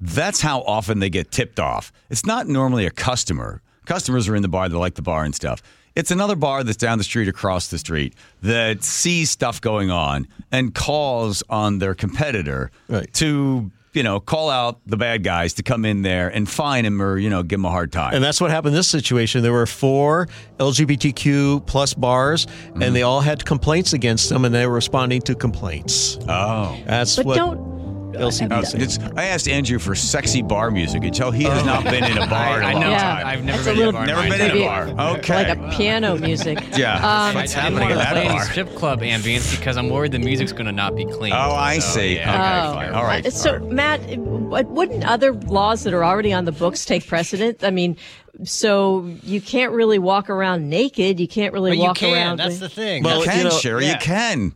That's 0.00 0.40
how 0.40 0.62
often 0.62 0.98
they 0.98 1.10
get 1.10 1.30
tipped 1.30 1.60
off. 1.60 1.92
It's 2.10 2.26
not 2.26 2.48
normally 2.48 2.86
a 2.86 2.90
customer. 2.90 3.62
Customers 3.86 4.28
are 4.28 4.36
in 4.36 4.42
the 4.42 4.48
bar, 4.48 4.68
they 4.68 4.76
like 4.76 4.94
the 4.94 5.02
bar 5.02 5.24
and 5.24 5.34
stuff. 5.34 5.62
It's 5.94 6.10
another 6.10 6.36
bar 6.36 6.64
that's 6.64 6.78
down 6.78 6.96
the 6.98 7.04
street, 7.04 7.28
across 7.28 7.68
the 7.68 7.76
street, 7.78 8.14
that 8.42 8.82
sees 8.82 9.30
stuff 9.30 9.60
going 9.60 9.90
on 9.90 10.26
and 10.50 10.74
calls 10.74 11.42
on 11.50 11.78
their 11.80 11.94
competitor 11.94 12.70
Right. 12.88 13.12
to, 13.14 13.70
you 13.92 14.02
know, 14.02 14.18
call 14.18 14.48
out 14.48 14.80
the 14.86 14.96
bad 14.96 15.22
guys 15.22 15.52
to 15.54 15.62
come 15.62 15.84
in 15.84 16.00
there 16.00 16.28
and 16.30 16.48
fine 16.48 16.86
him 16.86 17.02
or, 17.02 17.18
you 17.18 17.28
know, 17.28 17.42
give 17.42 17.58
him 17.58 17.66
a 17.66 17.70
hard 17.70 17.92
time. 17.92 18.14
And 18.14 18.24
that's 18.24 18.40
what 18.40 18.50
happened 18.50 18.72
in 18.72 18.78
this 18.78 18.88
situation. 18.88 19.42
There 19.42 19.52
were 19.52 19.66
four 19.66 20.28
LGBTQ 20.58 21.66
plus 21.66 21.92
bars, 21.92 22.46
and 22.72 22.76
mm-hmm. 22.82 22.94
they 22.94 23.02
all 23.02 23.20
had 23.20 23.44
complaints 23.44 23.92
against 23.92 24.30
them, 24.30 24.46
and 24.46 24.54
they 24.54 24.66
were 24.66 24.72
responding 24.72 25.20
to 25.22 25.34
complaints. 25.34 26.16
oh. 26.26 26.78
That's 26.86 27.16
But 27.16 27.26
what 27.26 27.36
don't. 27.36 27.71
LCB 28.12 28.80
it's, 28.80 28.98
I 29.16 29.24
asked 29.24 29.48
Andrew 29.48 29.78
for 29.78 29.94
sexy 29.94 30.42
bar 30.42 30.70
music. 30.70 31.02
You 31.02 31.10
tell 31.10 31.30
he 31.30 31.44
has 31.44 31.64
not 31.64 31.84
been 31.84 32.04
in 32.04 32.18
a 32.18 32.26
bar 32.26 32.58
in 32.58 32.64
a 32.64 32.66
I 32.68 32.72
long 32.72 32.82
know. 32.82 32.90
Yeah. 32.90 33.22
I've 33.24 33.44
never 33.44 33.62
That's 33.62 33.66
a 33.66 33.70
been 33.70 33.76
to 33.76 33.82
a 33.82 33.86
little- 33.86 33.92
bar. 33.92 34.02
in 34.02 34.06
Never 34.06 34.38
been 34.38 34.50
in 34.56 34.62
a 34.62 34.94
bar. 34.96 35.16
Okay. 35.18 35.48
Like 35.48 35.58
a 35.58 35.76
piano 35.76 36.16
music. 36.18 36.58
Yeah. 36.76 36.94
Um, 36.96 37.34
What's 37.34 37.56
I 37.56 37.68
didn't 37.68 37.78
happening 37.78 37.80
want 37.80 37.92
in 37.92 37.98
to 37.98 38.04
that 38.04 38.12
play 38.12 38.24
any 38.26 38.34
bar? 38.34 38.44
strip 38.44 38.74
club 38.76 39.00
ambience 39.00 39.56
because 39.58 39.76
I'm 39.76 39.88
worried 39.90 40.12
the 40.12 40.18
music's 40.18 40.52
going 40.52 40.66
to 40.66 40.72
not 40.72 40.94
be 40.96 41.04
clean. 41.04 41.32
Oh, 41.32 41.36
I 41.52 41.78
So, 41.78 41.98
see. 42.00 42.14
yeah. 42.16 42.30
Okay, 42.32 42.68
Oh. 42.68 42.74
fine. 42.74 42.94
All 42.94 43.04
right. 43.04 43.32
So, 43.32 43.52
All 43.54 43.58
right. 43.58 43.70
Matt, 43.72 44.00
w- 44.08 44.66
wouldn't 44.68 45.04
other 45.04 45.32
laws 45.32 45.84
that 45.84 45.92
are 45.94 46.04
already 46.04 46.32
on 46.32 46.44
the 46.44 46.52
books 46.52 46.84
take 46.84 47.06
precedent? 47.06 47.62
I 47.64 47.70
mean, 47.70 47.96
so 48.44 49.04
you 49.22 49.40
can't 49.40 49.72
really 49.72 49.98
walk 49.98 50.30
around 50.30 50.68
naked. 50.68 51.20
You 51.20 51.28
can't 51.28 51.52
really 51.52 51.72
But 51.72 51.76
you 51.78 51.82
walk 51.84 51.96
can. 51.96 52.14
around. 52.14 52.36
That's 52.38 52.58
the 52.58 52.68
thing. 52.68 53.02
Well, 53.02 53.18
you 53.18 53.24
you 53.24 53.30
can, 53.30 53.44
know, 53.44 53.50
Sherry. 53.50 53.86
yeah. 53.86 53.92
You 53.92 53.98
can. 53.98 54.52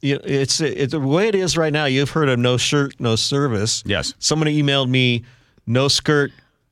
You 0.00 0.14
know, 0.16 0.20
it's 0.24 0.60
it's 0.60 0.92
the 0.92 1.00
way 1.00 1.28
it 1.28 1.34
is 1.34 1.56
right 1.56 1.72
now. 1.72 1.86
You've 1.86 2.10
heard 2.10 2.28
of 2.28 2.38
no 2.38 2.56
shirt, 2.56 2.94
no 2.98 3.16
service. 3.16 3.82
Yes. 3.86 4.14
Somebody 4.18 4.62
emailed 4.62 4.88
me, 4.88 5.24
no 5.66 5.88
skirt, 5.88 6.30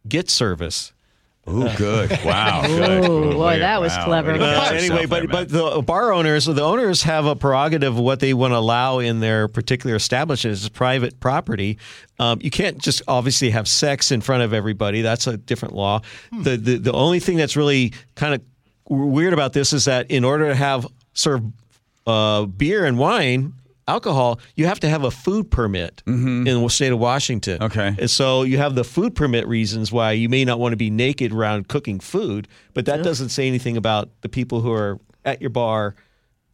get 0.08 0.30
service. 0.30 0.92
Ooh, 1.48 1.68
good. 1.76 2.10
Wow. 2.24 2.66
good. 2.66 3.04
Ooh, 3.04 3.32
boy, 3.32 3.46
Way- 3.46 3.58
that 3.60 3.80
was 3.80 3.92
wow. 3.96 4.04
clever. 4.04 4.32
Uh, 4.32 4.70
anyway, 4.72 5.06
but 5.06 5.20
there, 5.20 5.28
but 5.28 5.48
the 5.48 5.82
bar 5.82 6.12
owners, 6.12 6.44
the 6.46 6.60
owners 6.62 7.02
have 7.04 7.26
a 7.26 7.36
prerogative 7.36 7.94
of 7.96 8.00
what 8.00 8.18
they 8.18 8.34
want 8.34 8.52
to 8.52 8.56
allow 8.58 8.98
in 8.98 9.20
their 9.20 9.46
particular 9.46 9.94
establishment. 9.94 10.56
It's 10.56 10.68
private 10.68 11.20
property. 11.20 11.78
Um, 12.18 12.40
you 12.42 12.50
can't 12.50 12.78
just 12.78 13.02
obviously 13.06 13.50
have 13.50 13.68
sex 13.68 14.10
in 14.10 14.20
front 14.22 14.42
of 14.42 14.52
everybody. 14.52 15.02
That's 15.02 15.26
a 15.28 15.36
different 15.36 15.74
law. 15.74 16.00
The, 16.32 16.56
the 16.56 16.78
the 16.78 16.92
only 16.92 17.20
thing 17.20 17.36
that's 17.36 17.56
really 17.56 17.92
kind 18.16 18.34
of 18.34 18.42
weird 18.88 19.32
about 19.32 19.52
this 19.52 19.72
is 19.72 19.84
that 19.84 20.10
in 20.10 20.24
order 20.24 20.48
to 20.48 20.54
have 20.54 20.86
serve 21.14 21.42
uh, 22.06 22.46
beer 22.46 22.84
and 22.84 22.98
wine. 22.98 23.54
Alcohol, 23.88 24.40
you 24.56 24.66
have 24.66 24.80
to 24.80 24.88
have 24.88 25.04
a 25.04 25.12
food 25.12 25.48
permit 25.48 26.02
in 26.06 26.44
the 26.44 26.68
state 26.68 26.90
of 26.90 26.98
Washington. 26.98 27.62
Okay. 27.62 27.94
And 27.96 28.10
so 28.10 28.42
you 28.42 28.58
have 28.58 28.74
the 28.74 28.82
food 28.82 29.14
permit 29.14 29.46
reasons 29.46 29.92
why 29.92 30.10
you 30.10 30.28
may 30.28 30.44
not 30.44 30.58
want 30.58 30.72
to 30.72 30.76
be 30.76 30.90
naked 30.90 31.32
around 31.32 31.68
cooking 31.68 32.00
food, 32.00 32.48
but 32.74 32.86
that 32.86 33.04
doesn't 33.04 33.28
say 33.28 33.46
anything 33.46 33.76
about 33.76 34.08
the 34.22 34.28
people 34.28 34.60
who 34.60 34.72
are 34.72 34.98
at 35.24 35.40
your 35.40 35.50
bar 35.50 35.94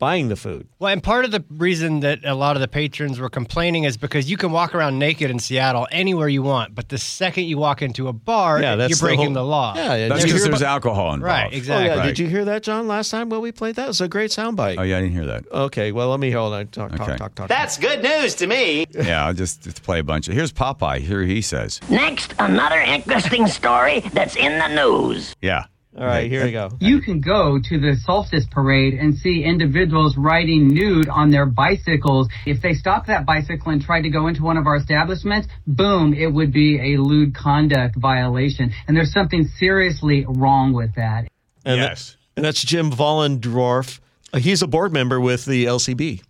buying 0.03 0.27
the 0.29 0.35
food. 0.37 0.67
Well, 0.81 0.93
and 0.93 1.01
part 1.01 1.25
of 1.25 1.31
the 1.31 1.45
reason 1.49 2.01
that 2.01 2.25
a 2.25 2.35
lot 2.35 2.57
of 2.57 2.61
the 2.61 2.67
patrons 2.67 3.21
were 3.21 3.31
complaining 3.31 3.85
is 3.85 3.97
because 3.97 4.29
you 4.29 4.37
can 4.37 4.51
walk 4.51 4.75
around 4.75 4.99
naked 4.99 5.31
in 5.31 5.39
Seattle 5.39 5.87
anywhere 5.93 6.29
you 6.29 6.43
want, 6.43 6.75
but 6.75 6.89
the 6.89 6.99
second 6.99 7.45
you 7.45 7.57
walk 7.57 7.83
into 7.83 8.09
a 8.09 8.13
bar, 8.13 8.61
Yeah, 8.61 8.75
that's 8.75 8.91
you're 8.91 8.97
the 8.97 9.03
breaking 9.05 9.35
whole- 9.35 9.45
the, 9.45 9.45
law. 9.45 9.75
Yeah, 9.77 9.95
yeah. 9.95 10.09
That's 10.09 10.25
because 10.25 10.43
there's 10.43 10.61
about- 10.61 10.69
alcohol 10.75 11.15
involved. 11.15 11.23
Right, 11.23 11.51
Oh, 11.53 11.57
exactly. 11.57 11.87
yeah. 11.87 11.97
Right. 11.99 12.07
Did 12.07 12.19
you 12.19 12.27
hear 12.27 12.45
that, 12.47 12.65
John, 12.65 12.89
last 12.89 13.11
time 13.13 13.29
when 13.29 13.41
we 13.41 13.53
played 13.53 13.77
that? 13.77 13.85
It 13.85 13.89
was 13.89 14.01
a 14.01 14.09
great 14.09 14.33
soundbite. 14.33 14.75
Oh, 14.79 14.83
yeah, 14.83 14.99
I 14.99 15.01
didn't 15.03 15.15
hear 15.15 15.27
that. 15.27 15.45
Okay, 15.53 15.93
well, 15.93 16.09
let 16.11 16.19
me 16.19 16.33
hold 16.33 16.53
on. 16.53 16.67
Talk, 16.67 16.91
talk, 16.97 17.01
Okay. 17.09 17.17
talk, 17.17 17.35
talk. 17.37 17.47
That's 17.49 17.79
good 17.79 18.03
news 18.03 18.35
to 18.37 18.49
me. 18.49 18.87
Yeah, 18.91 19.25
I'll 19.27 19.35
just, 19.35 19.63
just 19.63 19.85
play 19.85 20.01
a 20.01 20.05
bunch 20.05 20.27
of. 20.27 20.35
Here's 20.35 20.53
Popeye. 20.53 20.99
Here 20.99 21.23
he 21.23 21.41
says. 21.43 21.79
Next, 21.89 22.35
another 22.41 22.81
interesting 22.81 23.47
story 23.47 24.01
that's 24.13 24.35
in 24.35 24.59
the 24.59 24.69
news. 24.69 25.37
Yeah. 25.41 25.67
All 25.95 26.07
right, 26.07 26.31
here 26.31 26.43
we 26.45 26.53
go. 26.53 26.71
You 26.81 27.03
can 27.03 27.21
go 27.21 27.59
to 27.63 27.79
the 27.79 27.97
solstice 28.03 28.47
parade 28.51 28.95
and 28.95 29.15
see 29.15 29.45
individuals 29.45 30.17
riding 30.17 30.69
nude 30.69 31.09
on 31.11 31.31
their 31.31 31.45
bicycles. 31.45 32.29
If 32.47 32.63
they 32.63 32.73
stopped 32.73 33.09
that 33.09 33.27
bicycle 33.27 33.73
and 33.73 33.83
tried 33.83 34.03
to 34.03 34.09
go 34.09 34.27
into 34.27 34.43
one 34.43 34.57
of 34.57 34.67
our 34.67 34.77
establishments, 34.77 35.49
boom, 35.67 36.15
it 36.15 36.29
would 36.29 36.51
be 36.51 36.95
a 36.95 36.99
lewd 36.99 37.35
conduct 37.35 37.97
violation. 37.97 38.73
And 38.89 38.97
there's 38.97 39.13
something 39.13 39.45
seriously 39.59 40.25
wrong 40.27 40.73
with 40.73 40.95
that. 40.95 41.29
And 41.65 41.79
that- 41.81 41.91
yes. 41.91 42.17
and 42.37 42.45
that's 42.45 42.65
Jim 42.65 42.91
Vollendorf. 42.91 44.01
Uh, 44.33 44.39
He's 44.39 44.63
a 44.63 44.67
board 44.67 44.95
member 44.95 45.21
with 45.21 45.45
the 45.45 45.67
LCB. 45.67 46.23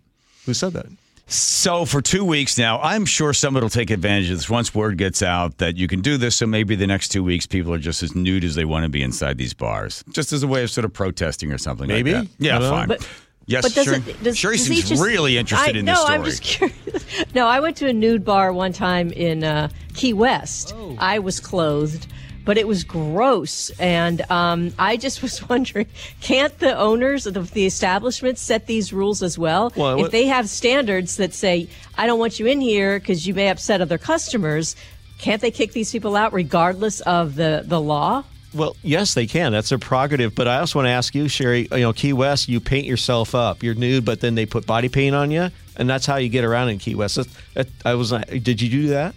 Who 0.45 0.53
said 0.53 0.73
that? 0.73 0.87
So 1.25 1.85
for 1.85 2.01
two 2.01 2.25
weeks 2.25 2.57
now, 2.57 2.79
I'm 2.81 3.05
sure 3.05 3.33
somebody 3.33 3.63
will 3.63 3.69
take 3.69 3.89
advantage 3.89 4.29
of 4.29 4.37
this 4.37 4.49
once 4.49 4.75
word 4.75 4.97
gets 4.97 5.23
out 5.23 5.57
that 5.59 5.77
you 5.77 5.87
can 5.87 6.01
do 6.01 6.17
this. 6.17 6.35
So 6.35 6.45
maybe 6.45 6.75
the 6.75 6.85
next 6.85 7.09
two 7.09 7.23
weeks, 7.23 7.47
people 7.47 7.73
are 7.73 7.77
just 7.79 8.03
as 8.03 8.13
nude 8.13 8.43
as 8.43 8.55
they 8.55 8.65
want 8.65 8.83
to 8.83 8.89
be 8.89 9.01
inside 9.01 9.37
these 9.37 9.53
bars, 9.53 10.03
just 10.11 10.33
as 10.33 10.43
a 10.43 10.47
way 10.47 10.63
of 10.63 10.69
sort 10.69 10.85
of 10.85 10.93
protesting 10.93 11.51
or 11.51 11.57
something. 11.57 11.87
like 11.87 12.03
Maybe. 12.03 12.11
that. 12.11 12.27
Yeah, 12.39 12.57
I 12.57 12.59
don't 12.59 12.61
know. 12.69 12.75
fine. 12.75 12.87
But- 12.89 13.09
yes, 13.45 13.63
But 13.63 13.73
does 13.73 13.85
Sherry, 13.85 13.97
it, 14.05 14.23
does, 14.23 14.37
Sherry 14.37 14.57
does 14.57 14.67
seems 14.67 14.89
just- 14.89 15.01
really 15.03 15.37
interested 15.37 15.75
I, 15.77 15.79
in 15.79 15.85
no, 15.85 15.93
this 15.93 16.01
story. 16.01 16.17
I'm 16.17 16.25
just 16.25 16.43
curious. 16.43 17.05
No, 17.35 17.47
I 17.47 17.59
went 17.61 17.77
to 17.77 17.87
a 17.87 17.93
nude 17.93 18.25
bar 18.25 18.51
one 18.53 18.73
time 18.73 19.11
in 19.11 19.43
uh, 19.43 19.69
Key 19.95 20.13
West. 20.13 20.73
Oh. 20.75 20.95
I 20.99 21.19
was 21.19 21.39
clothed, 21.39 22.05
but 22.45 22.57
it 22.57 22.67
was 22.67 22.83
gross, 22.83 23.69
and 23.79 24.29
um, 24.31 24.73
I 24.77 24.97
just 24.97 25.21
was 25.21 25.47
wondering: 25.49 25.87
can't 26.21 26.57
the 26.59 26.77
owners 26.77 27.25
of 27.25 27.33
the, 27.33 27.41
the 27.41 27.65
establishment 27.65 28.37
set 28.37 28.67
these 28.67 28.93
rules 28.93 29.23
as 29.23 29.37
well? 29.37 29.71
Well, 29.75 29.95
if 29.95 30.01
what- 30.01 30.11
they 30.11 30.25
have 30.27 30.49
standards 30.49 31.17
that 31.17 31.33
say, 31.33 31.69
"I 31.97 32.07
don't 32.07 32.19
want 32.19 32.39
you 32.39 32.45
in 32.47 32.61
here 32.61 32.99
because 32.99 33.27
you 33.27 33.33
may 33.33 33.49
upset 33.49 33.81
other 33.81 33.97
customers." 33.97 34.75
can't 35.23 35.41
they 35.41 35.51
kick 35.51 35.71
these 35.71 35.89
people 35.91 36.17
out 36.17 36.33
regardless 36.33 36.99
of 37.01 37.35
the 37.35 37.63
the 37.65 37.79
law? 37.79 38.23
Well, 38.53 38.75
yes, 38.83 39.15
they 39.15 39.25
can. 39.25 39.51
That's 39.51 39.69
their 39.69 39.79
prerogative. 39.79 40.35
But 40.35 40.47
I 40.47 40.59
also 40.59 40.77
want 40.77 40.85
to 40.85 40.91
ask 40.91 41.15
you, 41.15 41.27
Sherry. 41.27 41.67
You 41.71 41.79
know, 41.79 41.93
Key 41.93 42.13
West, 42.13 42.47
you 42.47 42.59
paint 42.59 42.85
yourself 42.85 43.33
up. 43.33 43.63
You're 43.63 43.73
nude, 43.73 44.05
but 44.05 44.19
then 44.19 44.35
they 44.35 44.45
put 44.45 44.67
body 44.67 44.89
paint 44.89 45.15
on 45.15 45.31
you, 45.31 45.49
and 45.75 45.89
that's 45.89 46.05
how 46.05 46.17
you 46.17 46.29
get 46.29 46.43
around 46.43 46.69
in 46.69 46.77
Key 46.77 46.93
West. 46.93 47.15
That, 47.15 47.27
that, 47.55 47.67
I 47.85 47.95
was. 47.95 48.11
like, 48.11 48.43
Did 48.43 48.61
you 48.61 48.69
do 48.69 48.87
that? 48.89 49.15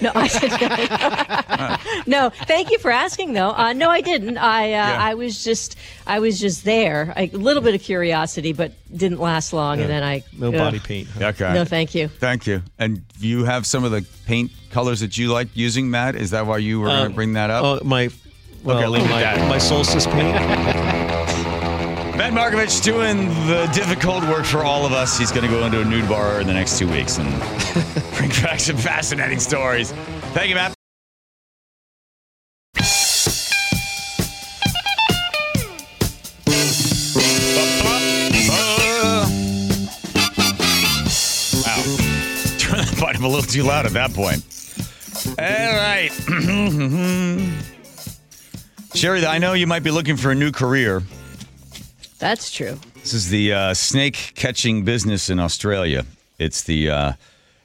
No, 0.00 0.10
I 0.14 2.02
no. 2.06 2.30
Thank 2.46 2.70
you 2.70 2.78
for 2.78 2.90
asking, 2.90 3.34
though. 3.34 3.50
Uh, 3.50 3.72
no, 3.74 3.90
I 3.90 4.00
didn't. 4.00 4.38
I 4.38 4.64
uh, 4.64 4.68
Yeah. 4.68 4.98
I 4.98 5.14
was 5.14 5.44
just 5.44 5.76
I 6.06 6.18
was 6.20 6.40
just 6.40 6.64
there. 6.64 7.12
A 7.16 7.26
little 7.28 7.62
bit 7.62 7.74
of 7.74 7.82
curiosity, 7.82 8.52
but 8.54 8.72
didn't 8.96 9.20
last 9.20 9.52
long. 9.52 9.80
And 9.80 9.90
then 9.90 10.02
I 10.02 10.22
No 10.38 10.48
ugh. 10.48 10.54
body 10.54 10.78
paint. 10.78 11.08
huh? 11.18 11.26
Okay. 11.26 11.52
No, 11.52 11.64
thank 11.64 11.94
you. 11.94 12.08
Thank 12.08 12.46
you. 12.46 12.62
And 12.78 13.02
you 13.18 13.44
have 13.44 13.66
some 13.66 13.84
of 13.84 13.90
the 13.90 14.06
paint 14.26 14.50
colors 14.70 15.00
that 15.00 15.18
you 15.18 15.30
like 15.32 15.48
using, 15.54 15.90
Matt? 15.90 16.16
Is 16.16 16.30
that 16.30 16.46
why 16.46 16.58
you 16.58 16.80
were 16.80 16.86
going 16.86 17.00
Um, 17.02 17.08
to 17.08 17.14
bring 17.14 17.32
that 17.34 17.50
up? 17.50 17.64
Oh, 17.64 17.80
my. 17.84 18.08
Well, 18.62 18.76
Okay, 18.78 18.86
leave 18.88 19.04
it 19.04 19.10
my, 19.10 19.22
at 19.22 19.36
that. 19.36 19.48
my 19.48 19.58
solstice 19.58 20.06
paint. 20.06 20.36
Matt 22.30 22.52
Markovich 22.52 22.82
doing 22.82 23.28
the 23.46 23.68
difficult 23.72 24.22
work 24.24 24.44
for 24.44 24.62
all 24.62 24.86
of 24.86 24.92
us. 24.92 25.18
He's 25.18 25.32
going 25.32 25.42
to 25.42 25.48
go 25.48 25.64
into 25.64 25.80
a 25.80 25.84
nude 25.84 26.08
bar 26.08 26.40
in 26.40 26.46
the 26.46 26.52
next 26.52 26.78
two 26.78 26.88
weeks 26.88 27.18
and 27.18 27.28
bring 28.16 28.30
back 28.42 28.60
some 28.60 28.76
fascinating 28.76 29.40
stories. 29.40 29.90
Thank 30.32 30.50
you, 30.50 30.54
Matt. 30.54 30.74
Wow. 41.56 41.82
Turn 42.58 42.78
that 42.78 42.94
volume 42.96 43.24
a 43.24 43.28
little 43.28 43.42
too 43.42 43.64
loud 43.64 43.86
at 43.86 43.92
that 43.92 44.14
point. 44.14 44.44
All 45.36 45.74
right. 45.74 46.10
Sherry, 48.94 49.26
I 49.26 49.38
know 49.38 49.54
you 49.54 49.66
might 49.66 49.82
be 49.82 49.90
looking 49.90 50.16
for 50.16 50.30
a 50.30 50.34
new 50.34 50.52
career. 50.52 51.02
That's 52.20 52.50
true. 52.50 52.78
This 52.94 53.12
is 53.14 53.30
the 53.30 53.52
uh, 53.52 53.74
snake 53.74 54.32
catching 54.36 54.84
business 54.84 55.30
in 55.30 55.40
Australia. 55.40 56.04
It's 56.38 56.62
the 56.62 56.90
uh, 56.90 57.12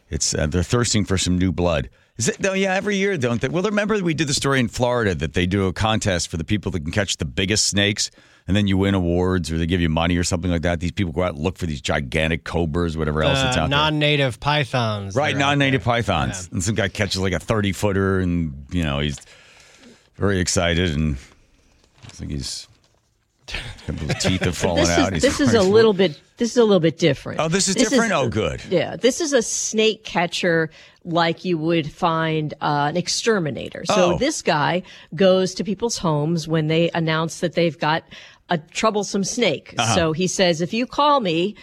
it's 0.10 0.34
uh, 0.34 0.48
they're 0.48 0.64
thirsting 0.64 1.06
for 1.06 1.18
some 1.18 1.38
new 1.38 1.52
blood. 1.52 1.90
Is 2.18 2.30
it? 2.30 2.40
No, 2.40 2.54
yeah, 2.54 2.74
every 2.74 2.96
year, 2.96 3.18
don't 3.18 3.42
they? 3.42 3.50
Well, 3.50 3.64
remember 3.64 4.02
we 4.02 4.14
did 4.14 4.28
the 4.30 4.34
story 4.34 4.60
in 4.62 4.70
Florida 4.70 5.14
that 5.16 5.34
they 5.34 5.46
do 5.46 5.68
a 5.68 5.74
contest 5.74 6.30
for 6.30 6.38
the 6.38 6.46
people 6.46 6.72
that 6.72 6.80
can 6.80 6.92
catch 6.92 7.18
the 7.18 7.26
biggest 7.26 7.66
snakes, 7.66 8.10
and 8.48 8.56
then 8.56 8.68
you 8.68 8.78
win 8.78 8.94
awards 8.96 9.52
or 9.52 9.58
they 9.58 9.66
give 9.66 9.82
you 9.82 9.90
money 9.90 10.16
or 10.16 10.24
something 10.24 10.50
like 10.50 10.62
that. 10.62 10.80
These 10.80 10.94
people 10.94 11.12
go 11.12 11.24
out 11.24 11.34
and 11.36 11.44
look 11.44 11.58
for 11.58 11.66
these 11.66 11.82
gigantic 11.82 12.46
cobras, 12.46 12.96
whatever 12.96 13.22
else 13.24 13.42
that's 13.42 13.58
Uh, 13.58 13.62
out 13.62 13.70
there. 13.70 13.78
non-native 13.78 14.40
pythons. 14.40 15.14
Right, 15.16 15.34
that 15.36 15.42
are 15.42 15.44
out 15.44 15.50
non-native 15.50 15.84
there. 15.84 15.94
pythons, 15.94 16.48
and 16.54 16.64
some 16.64 16.76
guy 16.76 16.88
catches 16.88 17.20
like 17.20 17.34
a 17.34 17.40
thirty 17.40 17.74
footer, 17.74 18.22
and 18.22 18.66
you 18.72 18.84
know 18.84 19.00
he's 19.00 19.18
very 20.16 20.40
excited, 20.40 20.96
and 20.96 21.18
I 22.06 22.10
think 22.12 22.32
he's 22.32 22.40
his 22.40 22.68
teeth 23.48 24.42
have 24.42 24.58
fallen 24.58 24.82
This 24.82 24.90
out. 24.90 25.14
is 25.14 25.22
this 25.22 25.40
is 25.40 25.54
a 25.54 25.62
little 25.62 25.94
bit 25.94 26.20
this 26.38 26.52
is 26.52 26.58
a 26.58 26.64
little 26.64 26.80
bit 26.80 26.98
different. 26.98 27.40
Oh, 27.40 27.48
this 27.48 27.68
is 27.68 27.76
different? 27.76 28.12
Oh, 28.12 28.28
good. 28.28 28.62
Yeah, 28.70 28.96
this 28.98 29.22
is 29.22 29.32
a 29.32 29.42
snake 29.42 30.04
catcher 30.04 30.70
like 31.06 31.46
you 31.46 31.58
would 31.58 31.90
find 31.90 32.54
uh, 32.62 32.88
an 32.90 32.98
exterminator. 32.98 33.86
So 33.86 34.14
Oh. 34.16 34.18
this 34.18 34.42
guy 34.42 34.84
goes 35.14 35.54
to 35.56 35.64
people's 35.64 35.98
homes 35.98 36.48
when 36.48 36.68
they 36.68 36.90
announce 36.94 37.40
that 37.40 37.54
they've 37.54 37.78
got 37.80 38.04
a 38.50 38.58
troublesome 38.58 39.24
snake. 39.24 39.76
Uh-huh. 39.78 39.96
So 39.96 40.12
he 40.14 40.28
says, 40.28 40.60
if 40.62 40.74
you 40.74 40.86
call 40.86 41.20
me 41.22 41.56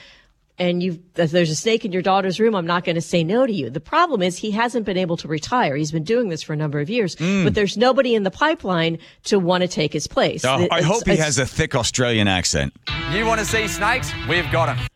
and 0.58 0.82
you 0.82 1.02
if 1.16 1.30
there's 1.30 1.50
a 1.50 1.56
snake 1.56 1.84
in 1.84 1.92
your 1.92 2.02
daughter's 2.02 2.38
room, 2.38 2.54
I'm 2.54 2.66
not 2.66 2.84
going 2.84 2.94
to 2.96 3.00
say 3.00 3.24
no 3.24 3.46
to 3.46 3.52
you. 3.52 3.70
The 3.70 3.80
problem 3.80 4.22
is 4.22 4.36
he 4.38 4.50
hasn't 4.50 4.86
been 4.86 4.96
able 4.96 5.16
to 5.18 5.28
retire. 5.28 5.76
He's 5.76 5.92
been 5.92 6.04
doing 6.04 6.28
this 6.28 6.42
for 6.42 6.52
a 6.52 6.56
number 6.56 6.80
of 6.80 6.90
years, 6.90 7.16
mm. 7.16 7.44
but 7.44 7.54
there's 7.54 7.76
nobody 7.76 8.14
in 8.14 8.22
the 8.22 8.30
pipeline 8.30 8.98
to 9.24 9.38
want 9.38 9.62
to 9.62 9.68
take 9.68 9.92
his 9.92 10.06
place. 10.06 10.44
Oh, 10.44 10.66
I 10.70 10.82
hope 10.82 11.06
he 11.06 11.16
has 11.16 11.38
a 11.38 11.46
thick 11.46 11.74
Australian 11.74 12.28
accent. 12.28 12.74
You 13.12 13.26
want 13.26 13.40
to 13.40 13.46
see 13.46 13.68
snakes? 13.68 14.12
We've 14.28 14.50
got 14.50 14.66
them. 14.66 14.86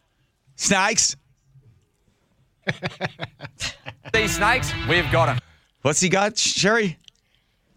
Snakes? 0.56 1.16
See 4.14 4.26
snakes? 4.28 4.72
We've 4.88 5.10
got 5.12 5.26
them. 5.26 5.38
What's 5.82 6.00
he 6.00 6.08
got, 6.08 6.38
Sherry? 6.38 6.96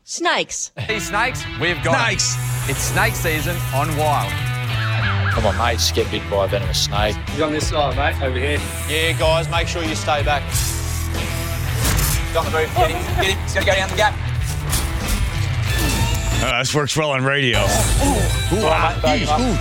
snakes. 0.10 0.72
See 0.88 1.00
snakes? 1.00 1.44
We've 1.62 1.82
got 1.84 2.12
'em. 2.12 2.20
Snakes. 2.20 2.70
It's 2.70 2.82
snake 2.82 3.14
season 3.14 3.56
on 3.74 3.96
Wild. 3.96 4.49
Come 5.40 5.56
on, 5.58 5.68
mate, 5.70 5.80
get 5.96 6.12
bit 6.12 6.30
by 6.30 6.44
a 6.44 6.48
venomous 6.50 6.84
snake. 6.84 7.16
He's 7.30 7.40
on 7.40 7.54
this 7.54 7.70
side, 7.70 7.96
mate, 7.96 8.22
over 8.22 8.38
here. 8.38 8.60
Yeah, 8.90 9.14
guys, 9.18 9.48
make 9.50 9.70
sure 9.70 9.82
you 9.82 9.96
stay 9.96 10.22
back. 10.22 10.44
Got 12.34 12.44
the 12.44 12.52
move. 12.52 12.70
Get 12.76 12.92
him. 12.92 13.02
Get 13.16 13.26
him. 13.26 13.40
He's 13.44 13.54
got 13.54 13.62
to 13.62 13.66
go 13.66 13.74
down 13.74 13.90
the 13.90 13.96
gap. 13.96 14.14
Oh, 16.44 16.60
this 16.60 16.76
works 16.76 16.98
well 16.98 17.12
on 17.12 17.24
radio. 17.24 17.60
Ooh, 17.60 18.68
ah, 18.68 19.00
mate, 19.02 19.22
ooh. 19.22 19.56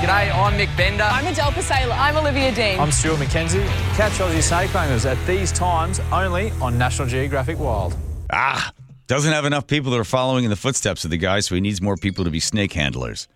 G'day, 0.00 0.34
I'm 0.34 0.56
Nick 0.56 0.70
Bender. 0.74 1.04
I'm 1.04 1.26
Adele 1.26 1.52
Pasela. 1.52 1.94
I'm 1.98 2.16
Olivia 2.16 2.54
Dean. 2.54 2.80
I'm 2.80 2.90
Stuart 2.90 3.18
McKenzie. 3.18 3.66
Catch 3.96 4.12
Aussie 4.12 4.42
Snake 4.42 4.72
Wranglers 4.72 5.04
at 5.04 5.18
these 5.26 5.52
times 5.52 6.00
only 6.10 6.52
on 6.52 6.78
National 6.78 7.06
Geographic 7.06 7.58
Wild. 7.58 7.94
Ah, 8.32 8.71
doesn't 9.12 9.32
have 9.32 9.44
enough 9.44 9.66
people 9.66 9.90
that 9.92 9.98
are 10.00 10.04
following 10.04 10.44
in 10.44 10.50
the 10.50 10.56
footsteps 10.56 11.04
of 11.04 11.10
the 11.10 11.16
guy, 11.18 11.40
so 11.40 11.54
he 11.54 11.60
needs 11.60 11.82
more 11.82 11.96
people 11.96 12.24
to 12.24 12.30
be 12.30 12.40
snake 12.40 12.72
handlers. 12.72 13.28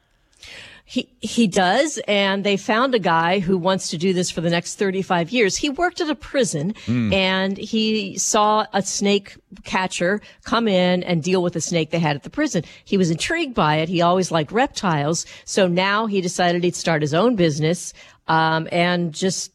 He 0.88 1.08
he 1.20 1.48
does, 1.48 1.98
and 2.06 2.44
they 2.44 2.56
found 2.56 2.94
a 2.94 3.00
guy 3.00 3.40
who 3.40 3.58
wants 3.58 3.90
to 3.90 3.98
do 3.98 4.12
this 4.12 4.30
for 4.30 4.40
the 4.40 4.50
next 4.50 4.76
35 4.76 5.30
years. 5.30 5.56
He 5.56 5.68
worked 5.68 6.00
at 6.00 6.08
a 6.08 6.14
prison, 6.14 6.74
Hmm. 6.86 7.12
and 7.12 7.58
he 7.58 8.16
saw 8.18 8.66
a 8.72 8.82
snake 8.82 9.34
catcher 9.64 10.20
come 10.44 10.68
in 10.68 11.02
and 11.02 11.24
deal 11.24 11.42
with 11.42 11.56
a 11.56 11.60
snake 11.60 11.90
they 11.90 11.98
had 11.98 12.14
at 12.14 12.22
the 12.22 12.30
prison. 12.30 12.62
He 12.84 12.96
was 12.96 13.10
intrigued 13.10 13.52
by 13.54 13.76
it. 13.78 13.88
He 13.88 14.00
always 14.00 14.30
liked 14.30 14.52
reptiles, 14.52 15.26
so 15.44 15.66
now 15.66 16.06
he 16.06 16.20
decided 16.20 16.62
he'd 16.62 16.76
start 16.76 17.02
his 17.02 17.14
own 17.14 17.34
business 17.34 17.92
um, 18.28 18.68
and 18.70 19.12
just 19.12 19.50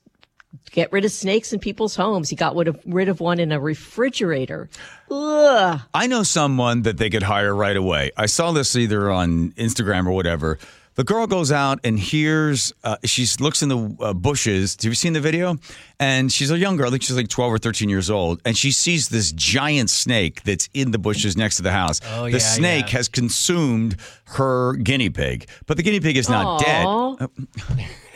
get 0.71 0.91
rid 0.91 1.05
of 1.05 1.11
snakes 1.11 1.53
in 1.53 1.59
people's 1.59 1.95
homes. 1.95 2.29
He 2.29 2.35
got 2.35 2.55
rid 2.55 2.67
of, 2.67 2.79
rid 2.85 3.09
of 3.09 3.19
one 3.19 3.39
in 3.39 3.51
a 3.51 3.59
refrigerator. 3.59 4.69
Ugh. 5.09 5.79
I 5.93 6.07
know 6.07 6.23
someone 6.23 6.83
that 6.83 6.97
they 6.97 7.09
could 7.09 7.23
hire 7.23 7.53
right 7.53 7.77
away. 7.77 8.11
I 8.17 8.25
saw 8.25 8.51
this 8.51 8.75
either 8.75 9.11
on 9.11 9.51
Instagram 9.51 10.07
or 10.07 10.11
whatever. 10.11 10.57
The 10.95 11.05
girl 11.05 11.25
goes 11.25 11.53
out 11.53 11.79
and 11.85 11.97
hears, 11.97 12.73
uh, 12.83 12.97
she 13.05 13.25
looks 13.39 13.63
in 13.63 13.69
the 13.69 13.95
uh, 14.01 14.13
bushes. 14.13 14.75
Have 14.75 14.91
you 14.91 14.95
seen 14.95 15.13
the 15.13 15.21
video? 15.21 15.57
And 16.01 16.29
she's 16.29 16.51
a 16.51 16.57
young 16.57 16.75
girl, 16.75 16.87
I 16.87 16.89
think 16.91 17.03
she's 17.03 17.15
like 17.15 17.29
12 17.29 17.53
or 17.53 17.57
13 17.57 17.87
years 17.87 18.09
old. 18.09 18.41
And 18.43 18.57
she 18.57 18.71
sees 18.73 19.07
this 19.07 19.31
giant 19.31 19.89
snake 19.89 20.43
that's 20.43 20.67
in 20.73 20.91
the 20.91 20.99
bushes 20.99 21.37
next 21.37 21.55
to 21.57 21.63
the 21.63 21.71
house. 21.71 22.01
Oh, 22.13 22.25
the 22.25 22.31
yeah, 22.31 22.37
snake 22.39 22.85
yeah. 22.87 22.97
has 22.97 23.07
consumed 23.07 23.95
her 24.25 24.73
guinea 24.73 25.09
pig, 25.09 25.47
but 25.65 25.77
the 25.77 25.83
guinea 25.83 26.01
pig 26.01 26.17
is 26.17 26.29
not 26.29 26.45
Aw. 26.45 27.15
dead. 27.15 27.29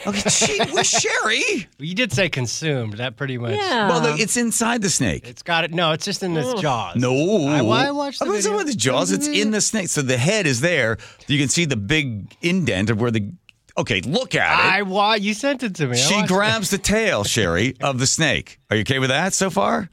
Okay, 0.08 0.30
she 0.30 0.60
was 0.74 0.90
Sherry. 0.90 1.68
You 1.78 1.94
did 1.94 2.12
say 2.12 2.30
consumed. 2.30 2.94
That 2.94 3.16
pretty 3.16 3.38
much. 3.38 3.52
Yeah. 3.52 3.90
Well, 3.90 4.02
look, 4.02 4.20
it's 4.20 4.38
inside 4.38 4.82
the 4.82 4.90
snake. 4.90 5.28
It's 5.28 5.44
got 5.44 5.64
it. 5.66 5.74
No, 5.74 5.92
it's 5.92 6.06
just 6.06 6.24
in 6.24 6.36
its 6.36 6.62
jaws. 6.62 6.96
No, 6.96 7.48
I, 7.48 7.60
I 7.60 7.92
watched 7.92 8.20
the 8.20 8.26
I'm 8.26 8.32
not 8.32 8.38
talking 8.38 8.44
video. 8.44 8.54
about 8.56 8.66
the 8.68 8.76
jaws. 8.76 9.12
It's 9.12 9.28
in 9.28 9.52
the 9.52 9.62
snake. 9.62 9.90
So 9.90 10.02
the 10.02 10.18
head 10.18 10.48
is 10.48 10.62
there. 10.62 10.98
You 11.28 11.38
can 11.38 11.50
see 11.50 11.66
the 11.66 11.76
big 11.76 12.36
indent 12.42 12.90
of 12.90 13.00
where 13.02 13.12
the. 13.12 13.30
Okay, 13.78 14.02
look 14.02 14.36
at 14.36 14.60
it. 14.60 14.66
I 14.66 14.80
it. 14.80 14.88
why 14.88 15.18
you 15.18 15.34
sent 15.34 15.64
it 15.64 15.76
to 15.76 15.88
me. 15.88 15.94
I 15.94 15.96
she 15.96 16.16
watched 16.16 16.28
grabs 16.30 16.70
the 16.70 16.78
tail, 16.78 17.24
Sherry, 17.24 17.76
of 17.82 18.00
the 18.00 18.08
snake. 18.08 18.60
Are 18.70 18.78
you 18.78 18.82
okay 18.82 19.00
with 19.00 19.10
that 19.10 19.34
so 19.34 19.50
far? 19.50 19.90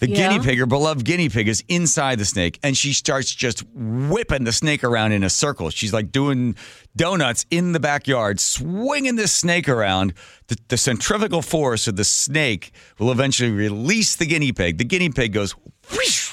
The 0.00 0.08
Yeah. 0.10 0.28
guinea 0.28 0.44
pig, 0.44 0.58
her 0.58 0.66
beloved 0.66 1.04
guinea 1.04 1.28
pig, 1.28 1.46
is 1.46 1.62
inside 1.68 2.18
the 2.18 2.24
snake, 2.24 2.58
and 2.64 2.76
she 2.76 2.92
starts 2.92 3.32
just 3.32 3.62
whipping 3.74 4.42
the 4.44 4.52
snake 4.52 4.82
around 4.82 5.12
in 5.12 5.22
a 5.22 5.30
circle. 5.30 5.70
She's 5.70 5.92
like 5.92 6.10
doing 6.10 6.56
donuts 6.96 7.46
in 7.50 7.72
the 7.72 7.80
backyard, 7.80 8.40
swinging 8.40 9.14
this 9.16 9.32
snake 9.32 9.68
around. 9.68 10.12
The, 10.48 10.56
the 10.68 10.76
centrifugal 10.76 11.42
force 11.42 11.86
of 11.86 11.94
the 11.96 12.04
snake 12.04 12.72
will 12.98 13.12
eventually 13.12 13.50
release 13.52 14.16
the 14.16 14.26
guinea 14.26 14.52
pig. 14.52 14.78
The 14.78 14.84
guinea 14.84 15.10
pig 15.10 15.32
goes 15.32 15.52
whoosh, 15.92 16.32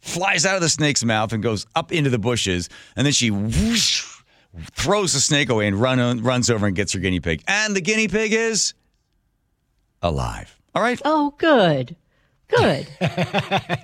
flies 0.00 0.46
out 0.46 0.56
of 0.56 0.62
the 0.62 0.70
snake's 0.70 1.04
mouth 1.04 1.32
and 1.34 1.42
goes 1.42 1.66
up 1.76 1.92
into 1.92 2.08
the 2.08 2.18
bushes, 2.18 2.70
and 2.96 3.04
then 3.04 3.12
she 3.12 3.30
whoosh, 3.30 4.04
throws 4.72 5.12
the 5.12 5.20
snake 5.20 5.50
away 5.50 5.66
and 5.66 5.78
run, 5.80 6.22
runs 6.22 6.48
over 6.48 6.66
and 6.66 6.74
gets 6.74 6.94
her 6.94 6.98
guinea 6.98 7.20
pig. 7.20 7.42
And 7.46 7.76
the 7.76 7.80
guinea 7.82 8.08
pig 8.08 8.32
is 8.32 8.72
alive. 10.00 10.58
All 10.74 10.82
right. 10.82 11.00
Oh, 11.04 11.34
good. 11.38 11.96
Good. 12.56 12.86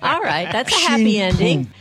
All 0.01 0.21
right. 0.21 0.47
That's 0.51 0.73
a 0.73 0.79
happy 0.89 1.19
ending. 1.19 1.71